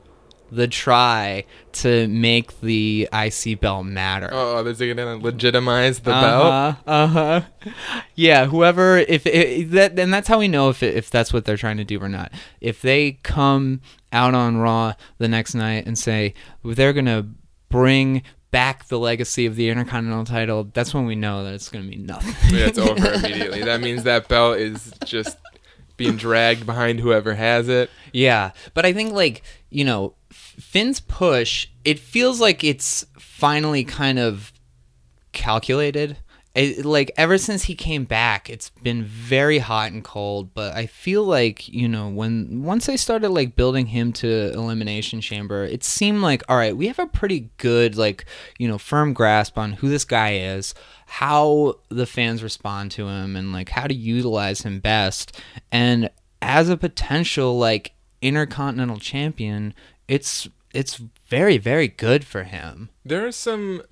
[0.53, 4.29] the try to make the IC belt matter.
[4.31, 6.45] Oh, is it gonna legitimize the belt?
[6.47, 6.77] Uh huh.
[6.87, 7.41] Uh huh.
[8.15, 8.45] Yeah.
[8.47, 11.79] Whoever, if if that, and that's how we know if if that's what they're trying
[11.79, 12.33] to do or not.
[12.61, 13.81] If they come
[14.13, 17.27] out on Raw the next night and say they're gonna
[17.71, 21.89] bring back the legacy of the Intercontinental title, that's when we know that it's gonna
[21.89, 22.35] be nothing.
[22.55, 23.63] Yeah, it's over immediately.
[23.65, 25.39] That means that belt is just
[25.97, 27.91] being dragged behind whoever has it.
[28.13, 30.15] Yeah, but I think like you know
[30.59, 34.53] Finn's push, it feels like it's finally kind of
[35.33, 36.19] calculated.
[36.55, 40.53] It, like ever since he came back, it's been very hot and cold.
[40.53, 45.23] But I feel like you know when once they started like building him to elimination
[45.23, 48.27] chamber, it seemed like all right, we have a pretty good like
[48.59, 50.75] you know firm grasp on who this guy is,
[51.07, 55.41] how the fans respond to him, and like how to utilize him best.
[55.71, 56.11] And
[56.43, 59.75] as a potential like intercontinental champion,
[60.13, 62.91] it's it's very very good for him.
[63.03, 63.83] There are some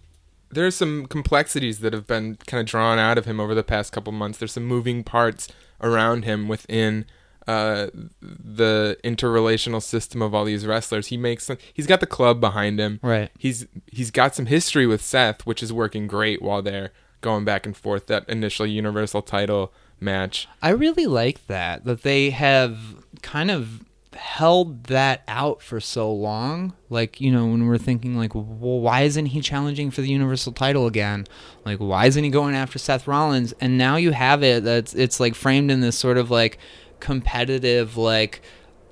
[0.51, 3.63] there are some complexities that have been kind of drawn out of him over the
[3.63, 4.39] past couple months.
[4.39, 5.49] There's some moving parts
[5.81, 7.07] around him within
[7.47, 7.87] uh,
[8.21, 11.07] the interrelational system of all these wrestlers.
[11.07, 13.01] He makes some, he's got the club behind him.
[13.03, 13.31] Right.
[13.39, 17.65] He's he's got some history with Seth, which is working great while they're going back
[17.65, 20.49] and forth that initial Universal title match.
[20.61, 22.79] I really like that that they have
[23.23, 26.75] kind of held that out for so long.
[26.89, 30.53] Like, you know, when we're thinking like, well, why isn't he challenging for the Universal
[30.53, 31.27] title again?
[31.65, 33.55] Like, why isn't he going after Seth Rollins?
[33.61, 36.59] And now you have it that's it's like framed in this sort of like
[36.99, 38.43] competitive like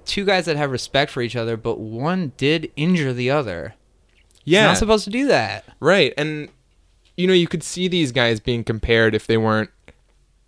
[0.04, 3.74] two guys that have respect for each other, but one did injure the other.
[4.44, 4.66] Yeah.
[4.66, 5.64] Not supposed to do that.
[5.80, 6.14] Right.
[6.16, 6.48] And
[7.16, 9.70] you know, you could see these guys being compared if they weren't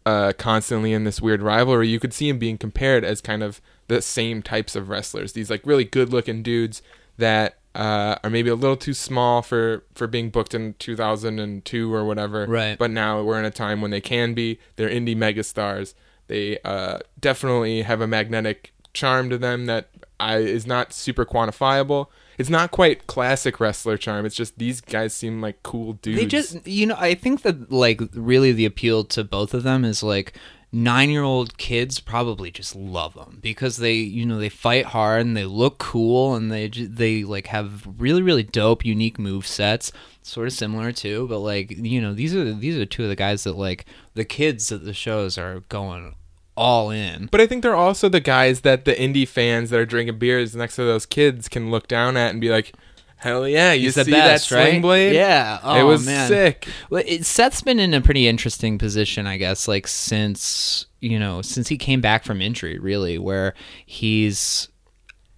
[0.07, 1.89] uh, constantly in this weird rivalry.
[1.89, 5.33] You could see them being compared as kind of the same types of wrestlers.
[5.33, 6.81] These like really good looking dudes
[7.19, 12.05] that uh, are maybe a little too small for for being booked in 2002 or
[12.05, 12.47] whatever.
[12.47, 12.79] Right.
[12.79, 14.61] But now we're in a time when they can be.
[14.77, 15.95] They're indie megastars.
[16.29, 19.89] They uh, definitely have a magnetic charm to them that
[20.21, 22.07] I, is not super quantifiable.
[22.39, 24.25] It's not quite classic wrestler charm.
[24.25, 26.21] It's just these guys seem like cool dudes.
[26.21, 29.85] They just, you know, I think that like really the appeal to both of them
[29.85, 30.35] is like
[30.73, 35.45] nine-year-old kids probably just love them because they, you know, they fight hard and they
[35.45, 40.53] look cool and they they like have really really dope unique move sets, sort of
[40.53, 41.27] similar too.
[41.29, 44.25] But like, you know, these are these are two of the guys that like the
[44.25, 46.15] kids at the shows are going
[46.57, 47.29] all in.
[47.31, 50.55] But I think they're also the guys that the indie fans that are drinking beers
[50.55, 52.75] next to those kids can look down at and be like,
[53.21, 54.69] "Hell yeah, you see best, that right?
[54.71, 55.15] sling blade?
[55.15, 55.57] Yeah.
[55.59, 56.29] it Oh, was man.
[56.29, 61.19] sick." Well, it, Seth's been in a pretty interesting position, I guess, like since you
[61.19, 63.55] know since he came back from injury, really, where
[63.87, 64.69] he's,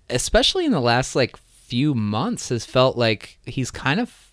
[0.08, 4.32] especially in the last like few months, has felt like he's kind of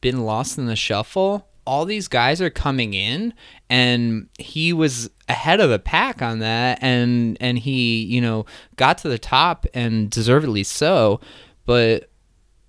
[0.00, 1.48] been lost in the shuffle.
[1.66, 3.32] All these guys are coming in,
[3.70, 8.44] and he was ahead of the pack on that, and and he you know
[8.76, 11.20] got to the top and deservedly so,
[11.64, 12.10] but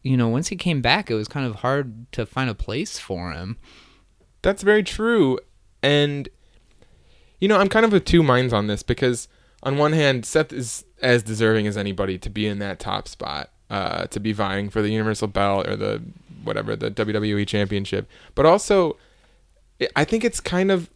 [0.05, 2.99] you know once he came back, it was kind of hard to find a place
[2.99, 3.57] for him.
[4.43, 5.39] That's very true.
[5.81, 6.29] And
[7.41, 9.27] you know, I'm kind of of two minds on this because
[9.63, 13.49] on one hand, Seth is as deserving as anybody to be in that top spot,
[13.69, 16.01] uh, to be vying for the Universal Belt or the
[16.43, 18.07] whatever the WWE Championship.
[18.35, 18.97] But also,
[19.81, 20.89] I- I think it's kind of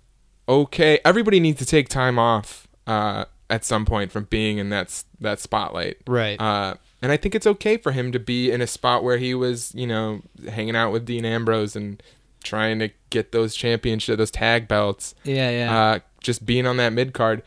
[0.47, 0.99] okay.
[1.03, 5.39] Everybody needs to take time off uh, at some point from being in that that
[5.39, 5.97] spotlight.
[6.07, 6.39] Right.
[6.39, 9.33] Uh, and I think it's okay for him to be in a spot where he
[9.33, 12.01] was, you know, hanging out with Dean Ambrose and
[12.43, 15.15] trying to get those championship, those tag belts.
[15.23, 15.79] Yeah, yeah.
[15.79, 17.41] Uh, just being on that mid card.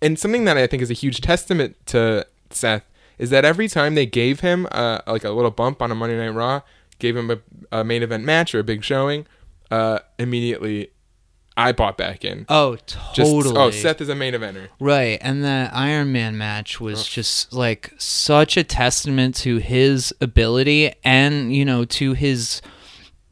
[0.00, 2.84] And something that I think is a huge testament to Seth
[3.18, 6.16] is that every time they gave him uh, like a little bump on a Monday
[6.16, 6.62] Night Raw,
[6.98, 7.38] gave him a,
[7.72, 9.26] a main event match or a big showing,
[9.70, 10.90] uh, immediately
[11.56, 12.46] I bought back in.
[12.48, 13.56] Oh, Just oh, totally.
[13.60, 14.68] oh, Seth is a main eventer.
[14.80, 20.94] Right, and the Iron Man match was just like such a testament to his ability
[21.04, 22.60] and you know to his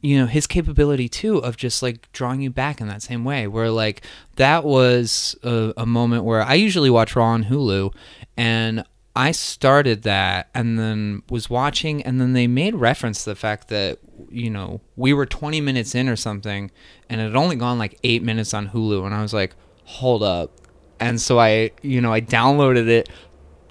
[0.01, 3.47] you know his capability too of just like drawing you back in that same way
[3.47, 4.03] where like
[4.37, 7.95] that was a, a moment where i usually watch raw on hulu
[8.37, 13.37] and i started that and then was watching and then they made reference to the
[13.37, 13.99] fact that
[14.31, 16.71] you know we were 20 minutes in or something
[17.09, 20.23] and it had only gone like eight minutes on hulu and i was like hold
[20.23, 20.53] up
[21.01, 23.09] and so i you know i downloaded it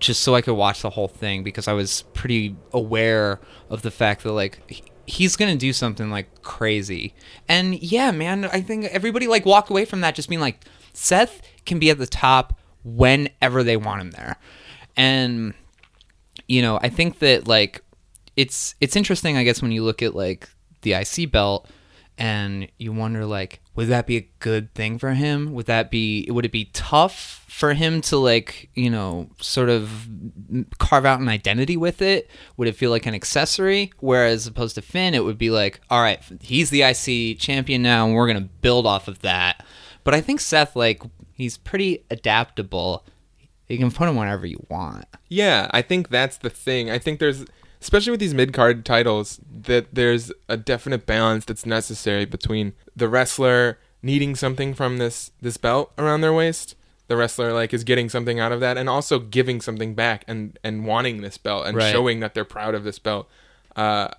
[0.01, 3.91] just so I could watch the whole thing because I was pretty aware of the
[3.91, 7.13] fact that like he's gonna do something like crazy.
[7.47, 11.41] And yeah, man, I think everybody like walked away from that just being like, Seth
[11.65, 14.35] can be at the top whenever they want him there.
[15.01, 15.55] And
[16.47, 17.83] you know, I think that like
[18.37, 20.47] it's it's interesting I guess when you look at like
[20.83, 21.67] the IC belt
[22.19, 25.53] and you wonder like would that be a good thing for him?
[25.53, 30.07] Would that be would it be tough for him to like you know sort of
[30.77, 32.29] carve out an identity with it?
[32.57, 33.91] Would it feel like an accessory?
[34.01, 38.05] Whereas opposed to Finn it would be like all right he's the IC champion now
[38.05, 39.65] and we're going to build off of that.
[40.03, 41.01] But I think Seth like
[41.33, 43.03] he's pretty adaptable
[43.71, 46.89] you can put them whenever you want Yeah, I think that's the thing.
[46.91, 47.45] I think there's,
[47.81, 53.07] especially with these mid card titles, that there's a definite balance that's necessary between the
[53.07, 56.75] wrestler needing something from this this belt around their waist,
[57.07, 60.57] the wrestler like is getting something out of that, and also giving something back and
[60.63, 61.91] and wanting this belt and Right.
[61.91, 63.29] showing that they're proud of this belt,
[63.75, 64.09] uh,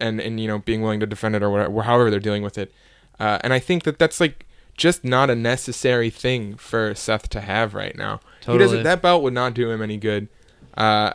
[0.00, 2.56] and and you know being willing to defend it or whatever, however they're dealing with
[2.58, 2.72] it.
[3.18, 7.40] Uh, and I think that that's like just not a necessary thing for Seth to
[7.40, 8.20] have right now.
[8.40, 8.64] He Totally.
[8.64, 8.82] doesn't.
[8.84, 10.28] That belt would not do him any good.
[10.76, 11.12] Uh,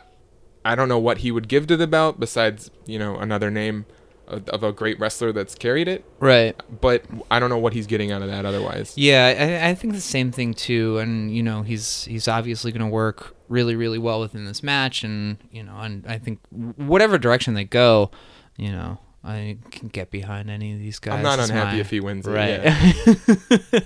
[0.64, 3.86] I don't know what he would give to the belt besides you know another name
[4.26, 6.04] of, of a great wrestler that's carried it.
[6.18, 8.92] right But I don't know what he's getting out of that otherwise.
[8.96, 10.98] Yeah, I, I think the same thing too.
[10.98, 15.04] And you know, he's he's obviously going to work really, really well within this match.
[15.04, 18.10] And you know, and I think whatever direction they go,
[18.56, 21.16] you know, I can get behind any of these guys.
[21.16, 22.30] I'm not It's unhappy my- if he wins it.
[22.30, 22.62] Right.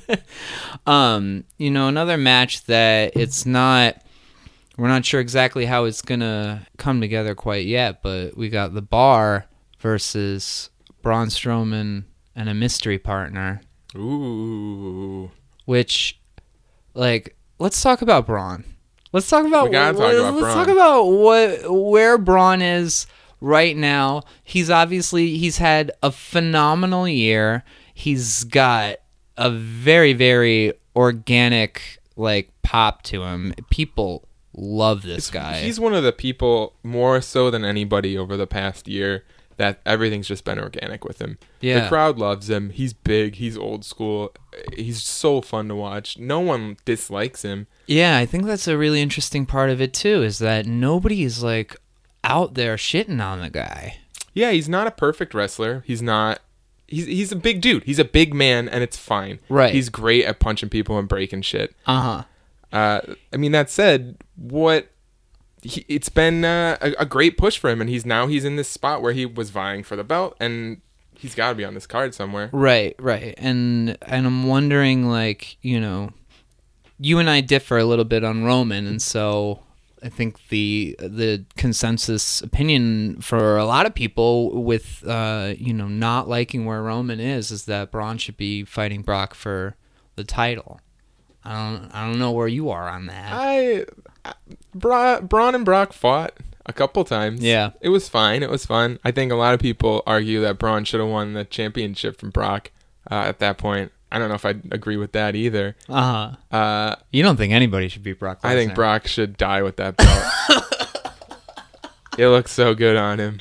[0.06, 0.16] Yeah.
[0.86, 3.96] um, you know, another match that it's not.
[4.76, 8.80] We're not sure exactly how it's gonna come together quite yet, but we got the
[8.82, 9.46] Bar
[9.78, 10.70] versus
[11.02, 12.04] Braun Strowman
[12.36, 13.60] and a mystery partner
[13.96, 15.30] Ooh.
[15.66, 16.18] which
[16.94, 18.64] like let's talk about Braun.
[19.12, 20.54] Let's talk about We gotta talk what- about let's Braun.
[20.56, 23.06] talk about what where Braun is
[23.40, 24.22] right now.
[24.44, 27.64] He's obviously he's had a phenomenal year.
[27.94, 28.96] He's got
[29.36, 33.54] a very very organic like pop to him.
[33.70, 35.60] People love this guy.
[35.60, 39.24] He's one of the people more so than anybody over the past year
[39.56, 41.36] that everything's just been organic with him.
[41.60, 41.80] Yeah.
[41.80, 42.70] The crowd loves him.
[42.70, 43.34] He's big.
[43.34, 44.32] He's old school.
[44.74, 46.18] He's so fun to watch.
[46.18, 47.66] No one dislikes him.
[47.86, 50.22] Yeah, I think that's a really interesting part of it too.
[50.22, 51.76] Is that nobody is like
[52.24, 53.98] out there shitting on the guy.
[54.34, 55.82] Yeah, he's not a perfect wrestler.
[55.86, 56.40] He's not.
[56.86, 57.84] He's he's a big dude.
[57.84, 59.38] He's a big man, and it's fine.
[59.48, 59.72] Right.
[59.72, 61.74] He's great at punching people and breaking shit.
[61.86, 62.22] Uh huh.
[62.72, 64.88] Uh, I mean, that said, what
[65.62, 68.56] he, it's been uh, a, a great push for him, and he's now he's in
[68.56, 70.80] this spot where he was vying for the belt, and
[71.14, 72.50] he's got to be on this card somewhere.
[72.52, 73.34] Right, right.
[73.38, 76.10] And and I'm wondering like, you know,
[76.98, 79.60] you and I differ a little bit on Roman and so
[80.02, 85.88] I think the the consensus opinion for a lot of people with uh, you know,
[85.88, 89.76] not liking where Roman is is that Braun should be fighting Brock for
[90.16, 90.80] the title.
[91.44, 93.32] I don't I don't know where you are on that.
[93.32, 93.86] I,
[94.24, 94.34] I
[94.74, 96.34] Bra, Braun and Brock fought
[96.66, 97.42] a couple times.
[97.42, 97.70] Yeah.
[97.80, 98.42] it was fine.
[98.42, 98.98] It was fun.
[99.04, 102.30] I think a lot of people argue that Braun should have won the championship from
[102.30, 102.70] Brock
[103.10, 103.92] uh, at that point.
[104.12, 105.76] I don't know if I'd agree with that either.
[105.88, 106.36] Uh-huh.
[106.56, 108.48] Uh, You don't think anybody should beat Brock Lesnar?
[108.50, 110.24] I think Brock should die with that belt.
[112.18, 113.40] it looks so good on him.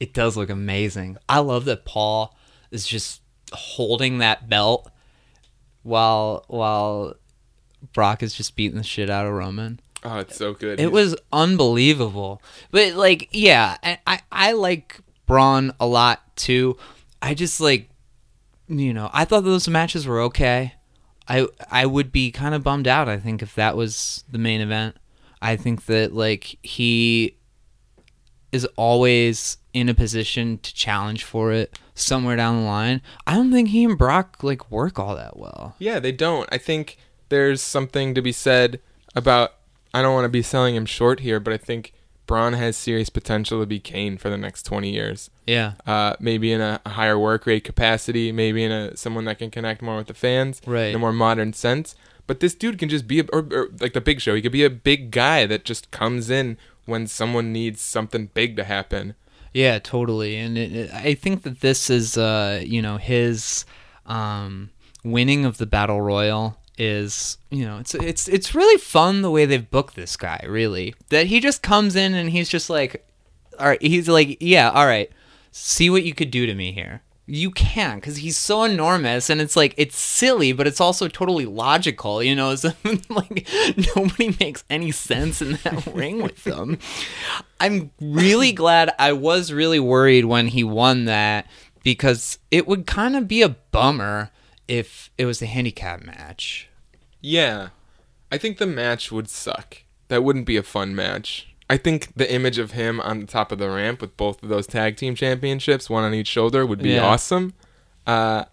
[0.00, 1.18] It does look amazing.
[1.28, 2.36] I love that Paul
[2.70, 3.20] is just
[3.52, 4.90] holding that belt
[5.82, 7.14] while while
[7.92, 9.80] Brock is just beating the shit out of Roman.
[10.04, 10.78] Oh, it's so good.
[10.80, 12.42] It was unbelievable.
[12.70, 16.76] But like, yeah, I I, I like Braun a lot too.
[17.20, 17.90] I just like,
[18.68, 20.74] you know, I thought those matches were okay.
[21.28, 23.08] I I would be kind of bummed out.
[23.08, 24.96] I think if that was the main event.
[25.40, 27.36] I think that like he
[28.50, 33.02] is always in a position to challenge for it somewhere down the line.
[33.26, 35.74] I don't think he and Brock like work all that well.
[35.78, 36.48] Yeah, they don't.
[36.50, 36.96] I think
[37.28, 38.80] there's something to be said
[39.14, 39.54] about.
[39.94, 41.92] I don't want to be selling him short here, but I think
[42.28, 45.30] Braun has serious potential to be Kane for the next 20 years.
[45.48, 45.72] Yeah.
[45.84, 49.82] Uh, maybe in a higher work rate capacity, maybe in a someone that can connect
[49.82, 50.90] more with the fans Right.
[50.90, 51.96] in a more modern sense.
[52.28, 54.34] But this dude can just be a, or, or like the Big Show.
[54.36, 58.54] He could be a big guy that just comes in when someone needs something big
[58.56, 59.14] to happen.
[59.54, 60.36] Yeah, totally.
[60.36, 63.64] And it, it- I think that this is, uh, you know, his
[64.06, 64.70] um,
[65.02, 69.44] winning of the battle royal is, you know, it's it's it's really fun the way
[69.44, 70.44] they've booked this guy.
[70.46, 73.06] Really, that he just comes in and he's just like,
[73.58, 75.10] all right, he's like, yeah, all right,
[75.50, 77.02] see what you could do to me here.
[77.26, 81.44] You can because he's so enormous, and it's like it's silly, but it's also totally
[81.44, 82.22] logical.
[82.22, 82.72] You know, so,
[83.10, 83.46] like
[83.94, 86.78] nobody makes any sense in that ring with them.
[87.60, 88.94] I'm really glad.
[88.98, 91.46] I was really worried when he won that
[91.82, 94.30] because it would kind of be a bummer
[94.68, 96.68] if it was a handicap match.
[97.20, 97.68] Yeah.
[98.30, 99.78] I think the match would suck.
[100.08, 101.48] That wouldn't be a fun match.
[101.70, 104.48] I think the image of him on the top of the ramp with both of
[104.48, 107.04] those tag team championships, one on each shoulder, would be Yeah.
[107.06, 107.54] awesome.
[108.06, 108.44] Uh,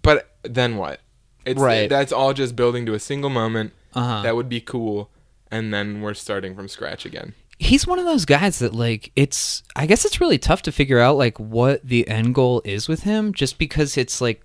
[0.00, 1.00] but then what?
[1.44, 1.88] It's, Right.
[1.90, 3.72] That's all just building to a single moment.
[3.94, 4.22] Uh-huh.
[4.22, 5.10] That would be cool.
[5.50, 7.34] And then we're starting from scratch again.
[7.60, 10.98] he's one of those guys that like it's I guess it's really tough to figure
[10.98, 14.43] out like what the end goal is with him just because it's like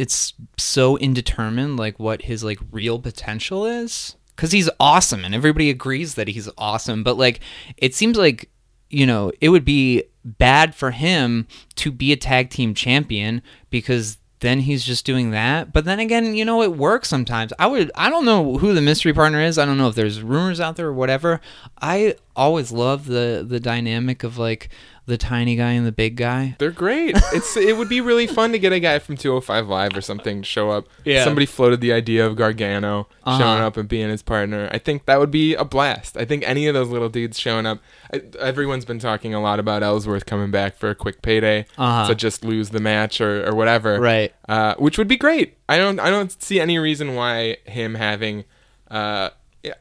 [0.00, 5.68] it's so indeterminate like what his like real potential is cuz he's awesome and everybody
[5.68, 7.40] agrees that he's awesome but like
[7.76, 8.50] it seems like
[8.88, 11.46] you know it would be bad for him
[11.76, 15.72] to be a tag team champion because then he's just doing that.
[15.72, 17.52] But then again, you know, it works sometimes.
[17.58, 19.58] I would I don't know who the mystery partner is.
[19.58, 21.40] I don't know if there's rumors out there or whatever.
[21.80, 24.70] I always love the the dynamic of like
[25.10, 26.56] the tiny guy and the big guy.
[26.58, 27.16] They're great.
[27.34, 30.40] It's it would be really fun to get a guy from 205 Live or something
[30.42, 30.88] to show up.
[31.04, 31.24] Yeah.
[31.24, 33.38] Somebody floated the idea of Gargano Uh-huh.
[33.38, 34.68] showing up and being his partner.
[34.72, 36.16] I think that would be a blast.
[36.16, 37.80] I think any of those little dudes showing up.
[38.12, 42.06] I, everyone's been talking a lot about Ellsworth coming back for a quick payday, Uh-huh.
[42.08, 44.00] so just lose the match or, or whatever.
[44.00, 44.32] Right.
[44.48, 45.58] Uh, which would be great.
[45.68, 48.44] I don't I don't see any reason why him having
[48.90, 49.30] uh,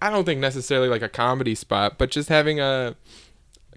[0.01, 2.95] I don't think necessarily like a comedy spot, but just having a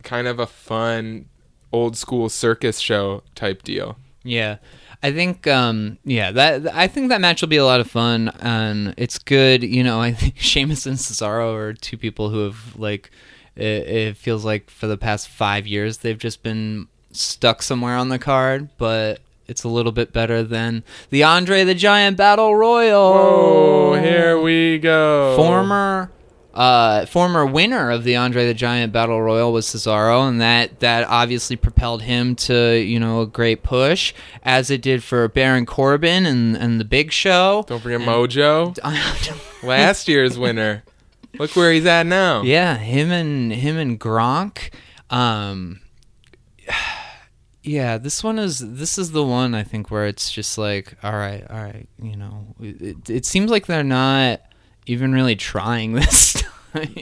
[0.02, 1.26] kind of a fun
[1.72, 3.96] old school circus show type deal.
[4.22, 4.56] Yeah.
[5.02, 8.28] I think um yeah, that I think that match will be a lot of fun
[8.40, 12.76] and it's good, you know, I think Sheamus and Cesaro are two people who have
[12.76, 13.10] like
[13.56, 18.08] it, it feels like for the past 5 years they've just been stuck somewhere on
[18.08, 22.96] the card, but it's a little bit better than the Andre the Giant Battle Royal.
[22.96, 25.34] Oh, here we go.
[25.36, 26.10] former
[26.54, 31.08] uh, former winner of the Andre the Giant Battle Royal was Cesaro, and that that
[31.08, 36.26] obviously propelled him to you know a great push, as it did for Baron Corbin
[36.26, 37.64] and and the Big Show.
[37.66, 38.76] Don't forget Mojo,
[39.62, 40.84] last year's winner.
[41.38, 42.42] Look where he's at now.
[42.42, 44.70] yeah, him and him and Gronk.
[45.08, 45.80] Um,
[47.62, 51.12] yeah, this one is this is the one I think where it's just like, all
[51.12, 54.42] right, all right, you know, it, it seems like they're not
[54.86, 56.48] even really trying this time.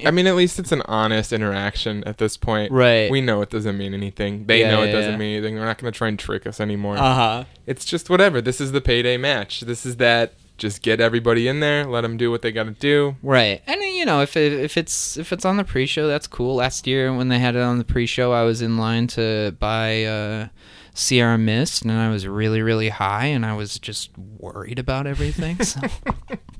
[0.05, 2.73] I mean, at least it's an honest interaction at this point.
[2.73, 3.09] Right.
[3.11, 4.47] We know it doesn't mean anything.
[4.47, 5.19] They Yeah, know it yeah, doesn't yeah.
[5.19, 5.55] mean anything.
[5.55, 6.97] They're not going to try and trick us anymore.
[6.97, 7.45] Uh huh.
[7.67, 8.41] it's just whatever.
[8.41, 9.61] This is the payday match.
[9.61, 10.33] This is that.
[10.59, 11.87] Just get everybody in there.
[11.87, 13.17] Let them do what they got to do.
[13.23, 16.57] Right, and you know if it, if it's if it's on the pre-show, that's cool.
[16.57, 20.05] Last year when they had it on the pre-show, I was in line to buy
[20.05, 20.49] uh,
[20.93, 25.63] Sierra Mist, and I was really really high, and I was just worried about everything.
[25.65, 25.81] So.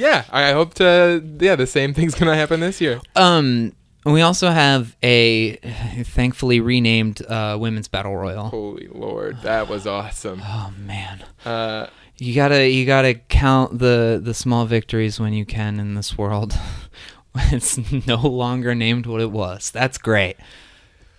[0.00, 1.22] Yeah, I hope to.
[1.40, 3.00] Yeah, the same thing's to happen this year.
[3.16, 3.72] um,
[4.04, 5.56] we also have a
[6.04, 8.48] thankfully renamed uh, women's battle royal.
[8.48, 10.40] Holy Lord, that was awesome.
[10.42, 11.86] Oh man, Uh,
[12.16, 16.54] you gotta you gotta count the the small victories when you can in this world.
[17.52, 19.70] it's no longer named what it was.
[19.70, 20.36] That's great.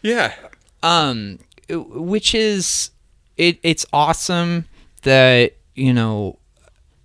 [0.01, 0.33] yeah,
[0.83, 1.37] um
[1.69, 2.89] which is
[3.37, 4.65] it it's awesome
[5.03, 6.37] that you know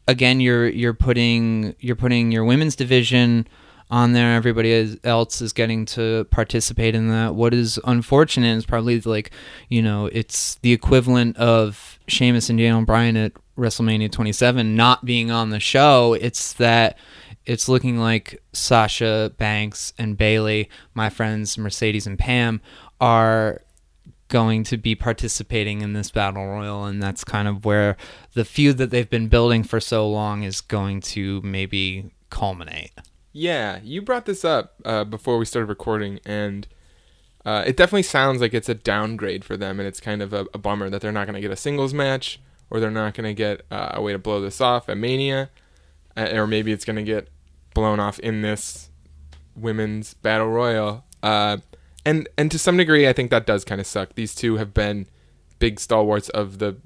[0.09, 3.46] again you're you're putting you're putting your women's division
[3.90, 4.34] on there.
[4.34, 7.34] Everybody else is getting to participate in that.
[7.34, 9.30] What is unfortunate is probably like
[9.68, 15.30] you know it's the equivalent of Sheamus and Daniel Bryan at WrestleMania 27 not being
[15.30, 16.14] on the show.
[16.14, 16.98] It's that
[17.44, 22.61] it's looking like Sasha Banks and Bayley, my friends Mercedes and Pam,
[23.00, 23.62] are
[24.28, 27.96] going to be participating in this battle royal, and that's kind of where
[28.34, 32.92] the feud that they've been building for so long is going to maybe culminate.
[33.32, 33.80] yeah.
[33.82, 36.66] You brought this up uh, before we started recording, and
[37.44, 40.46] uh, it definitely sounds like it's a downgrade for them, and it's kind of a,
[40.52, 43.28] a bummer that they're not going to get a singles match, or they're not going
[43.28, 45.50] to get uh, a way to blow this off at Mania,
[46.16, 47.28] uh, or maybe it's going to get
[47.74, 48.90] blown off in this
[49.54, 51.04] women's battle royal.
[52.07, 54.14] And and to some degree, I think that does kind of suck.
[54.14, 55.07] These two have been
[55.59, 56.76] big stalwarts of the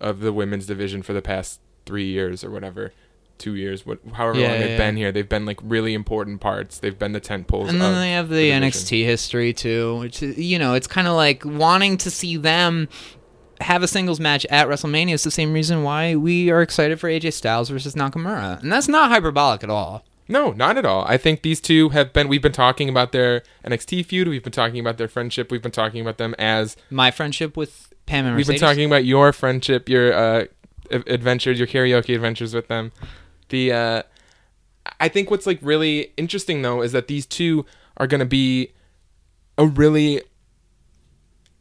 [0.00, 2.92] of the women's division for the past three years or whatever,
[3.38, 4.76] two years, what however Yeah, long they've yeah.
[4.78, 5.12] been here.
[5.12, 6.78] They've been like really important parts.
[6.78, 7.68] They've been the tent poles.
[7.68, 8.62] And then they have the, division.
[8.62, 12.88] NXT history too, which you know, it's kind of like wanting to see them
[13.60, 17.10] have a singles match at WrestleMania is the same reason why we are excited for
[17.10, 20.02] AJ Styles versus Nakamura, and that's not hyperbolic at all.
[20.30, 21.04] No, not at all.
[21.08, 22.28] I think these two have been.
[22.28, 24.28] We've been talking about their NXT feud.
[24.28, 25.50] We've been talking about their friendship.
[25.50, 29.04] We've been talking about them as My friendship with Pam and We've been talking about
[29.04, 30.44] your friendship, your uh,
[30.90, 32.92] adventures, your karaoke adventures with them.
[33.48, 34.02] The uh,
[35.00, 37.66] I think what's like really interesting though is that these two
[37.96, 38.72] are going to be
[39.58, 40.22] a really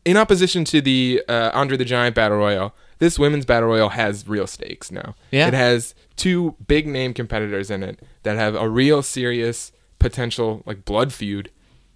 [0.06, 2.76] in opposition to the uh, Andre the Giant battle royal.
[3.00, 5.16] This women's battle royal has real stakes now.
[5.32, 5.48] Yeah.
[5.48, 8.00] it has two big name competitors in it
[8.30, 11.52] that have a real serious potential like blood feud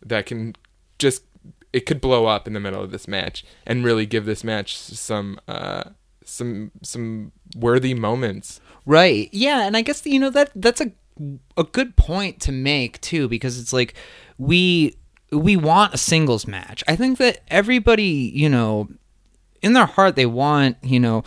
[0.06, 0.56] that can
[1.00, 1.24] just
[1.72, 4.78] it could blow up in the middle of this match and really give this match
[4.78, 5.84] some uh
[6.26, 8.62] some some worthy moments.
[8.86, 9.30] Right.
[9.32, 10.92] Yeah, and I guess you know that that's a
[11.58, 13.94] a good point to make too because it's like
[14.38, 14.98] we
[15.32, 16.84] we want a singles match.
[16.88, 18.90] I think that everybody, you know,
[19.62, 21.24] in their heart they want, you know,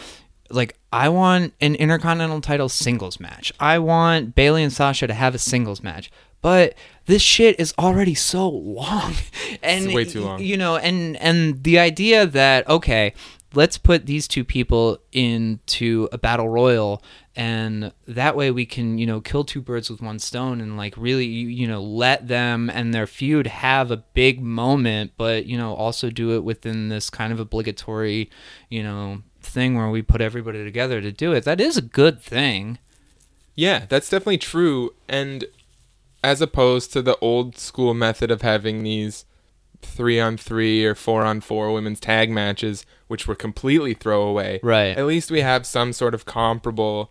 [0.50, 3.52] like I want an intercontinental title singles match.
[3.60, 6.10] I want Bayley and Sasha to have a singles match.
[6.42, 6.74] But
[7.06, 9.14] this shit is already so long.
[9.62, 10.40] And It's way too long.
[10.40, 13.14] you know, and and the idea that okay,
[13.54, 17.02] let's put these two people into a battle royal
[17.34, 20.94] and that way we can you know kill two birds with one stone and like
[20.96, 25.56] really you you know let them and their feud have a big moment but you
[25.56, 28.30] know also do it within this kind of obligatory
[28.68, 32.20] you know thing where we put everybody together to do it that is a good
[32.20, 32.78] thing
[33.54, 34.92] Yeah, that's definitely true.
[35.08, 35.46] And
[36.22, 39.24] as opposed to the old school method of having these
[39.80, 44.60] three on three or four on four women's tag matches, which were completely throwaway.
[44.62, 44.96] Right.
[44.96, 47.10] At least we have some sort of comparable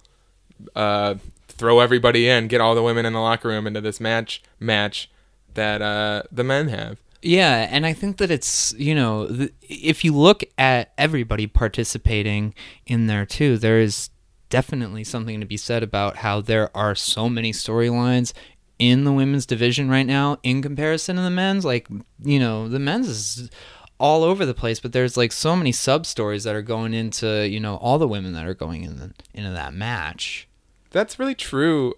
[0.75, 1.15] uh,
[1.47, 5.09] throw everybody in, get all the women in the locker room into this match match
[5.53, 6.99] that uh, the men have.
[7.21, 12.53] Yeah, and I think that it's you know if you look at everybody participating
[12.85, 14.09] in there too, there is
[14.49, 18.33] definitely something to be said about how there are so many storylines
[18.77, 21.65] in the women's division right now in comparison to the men's.
[21.65, 21.87] Like
[22.23, 23.49] you know the men's is
[23.97, 27.47] all over the place, but there's like so many sub stories that are going into
[27.47, 30.47] you know all the women that are going in the, into that match.
[30.91, 31.95] That's really true.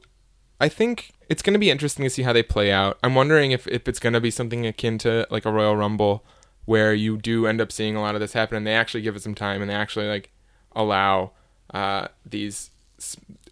[0.59, 2.97] I think it's going to be interesting to see how they play out.
[3.03, 6.23] I'm wondering if, if it's going to be something akin to like a Royal Rumble
[6.65, 9.15] where you do end up seeing a lot of this happen and they actually give
[9.15, 10.31] it some time and they actually like
[10.75, 11.31] allow
[11.73, 12.71] uh, these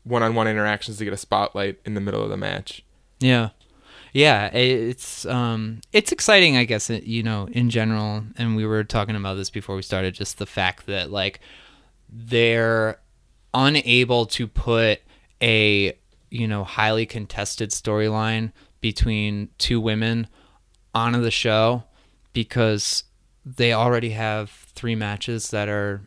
[0.03, 2.83] one-on-one interactions to get a spotlight in the middle of the match.
[3.19, 3.49] Yeah.
[4.13, 9.17] Yeah, it's um it's exciting I guess you know in general and we were talking
[9.17, 11.41] about this before we started just the fact that like
[12.09, 12.99] they're
[13.53, 15.01] unable to put
[15.41, 15.97] a
[16.29, 18.51] you know highly contested storyline
[18.81, 20.27] between two women
[20.93, 21.83] onto the show
[22.33, 23.03] because
[23.45, 26.01] they already have three matches that are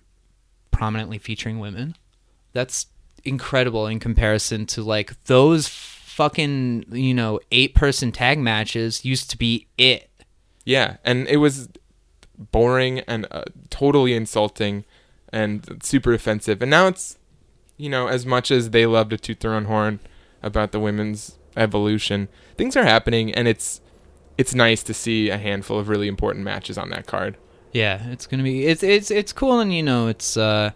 [0.71, 1.97] prominently featuring women.
[2.53, 2.87] That's
[3.25, 9.39] incredible in comparison to like those fucking, you know, eight person tag matches used to
[9.39, 10.11] be it.
[10.65, 11.69] Yeah, and it was
[12.37, 14.85] boring and uh, totally insulting
[15.33, 16.61] and super offensive.
[16.63, 17.18] And now it's,
[17.79, 20.01] you know, as much as they love to toot their own horn
[20.43, 23.81] about the women's evolution, things are happening, and it's
[24.37, 27.37] it's nice to see a handful of really important matches on that card.
[27.73, 30.73] Yeah, it's gonna be it's it's it's cool and you know it's uh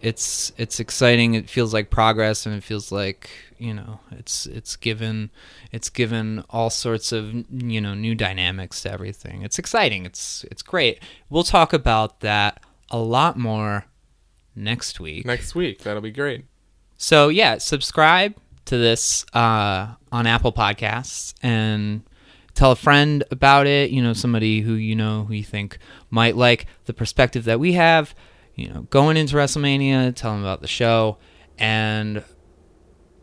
[0.00, 1.34] it's it's exciting.
[1.34, 5.30] It feels like progress and it feels like you know it's it's given
[5.72, 9.42] it's given all sorts of you know new dynamics to everything.
[9.42, 10.04] It's exciting.
[10.06, 11.00] It's it's great.
[11.30, 13.86] We'll talk about that a lot more
[14.56, 15.24] next week.
[15.26, 16.46] Next week, that'll be great.
[16.96, 18.34] So yeah, subscribe
[18.64, 22.02] to this uh, on Apple Podcasts and
[22.54, 23.90] tell a friend about it.
[23.90, 25.78] You know, somebody who you know who you think
[26.10, 28.14] might like the perspective that we have.
[28.54, 31.18] You know, going into WrestleMania, tell them about the show,
[31.58, 32.24] and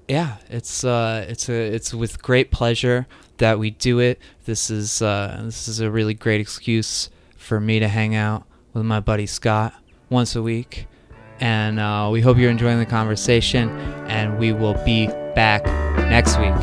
[0.07, 3.07] yeah, it's uh, it's a it's with great pleasure
[3.37, 4.19] that we do it.
[4.45, 8.85] This is uh, this is a really great excuse for me to hang out with
[8.85, 9.73] my buddy Scott
[10.09, 10.85] once a week
[11.43, 13.69] and uh, we hope you're enjoying the conversation
[14.07, 15.65] and we will be back
[15.97, 16.53] next week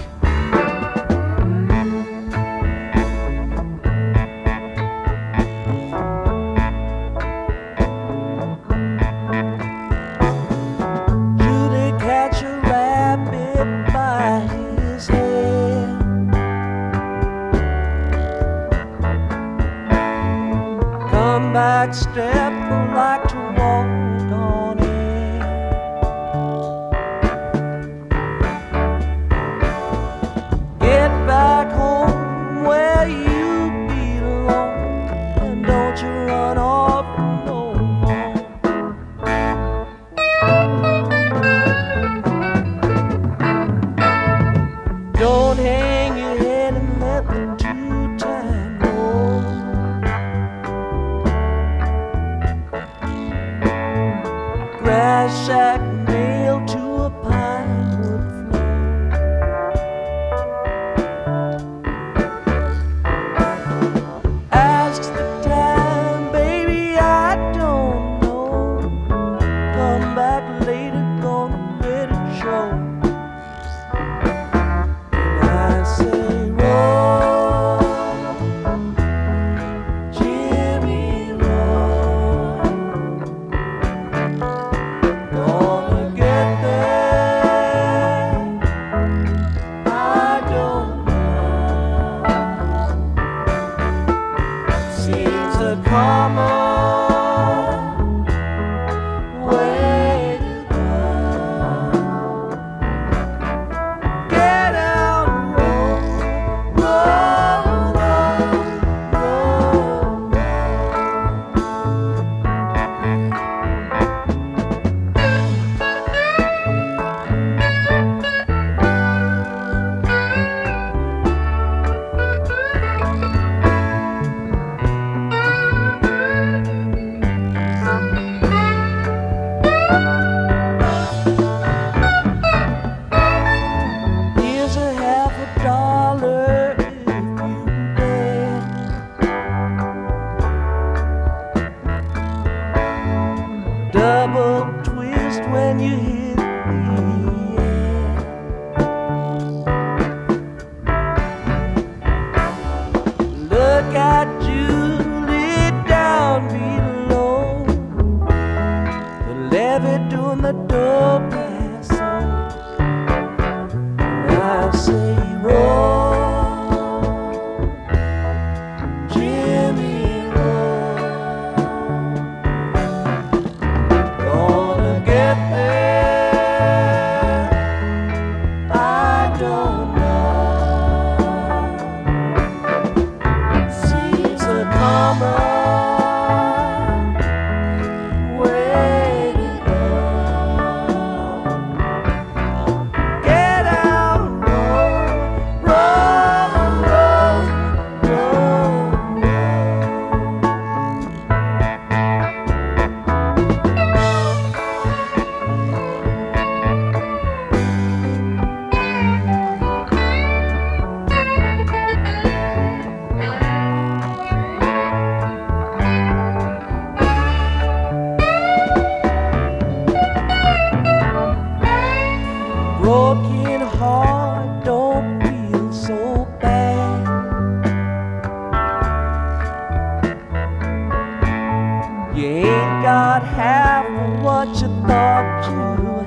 [232.82, 235.99] got half of what you thought you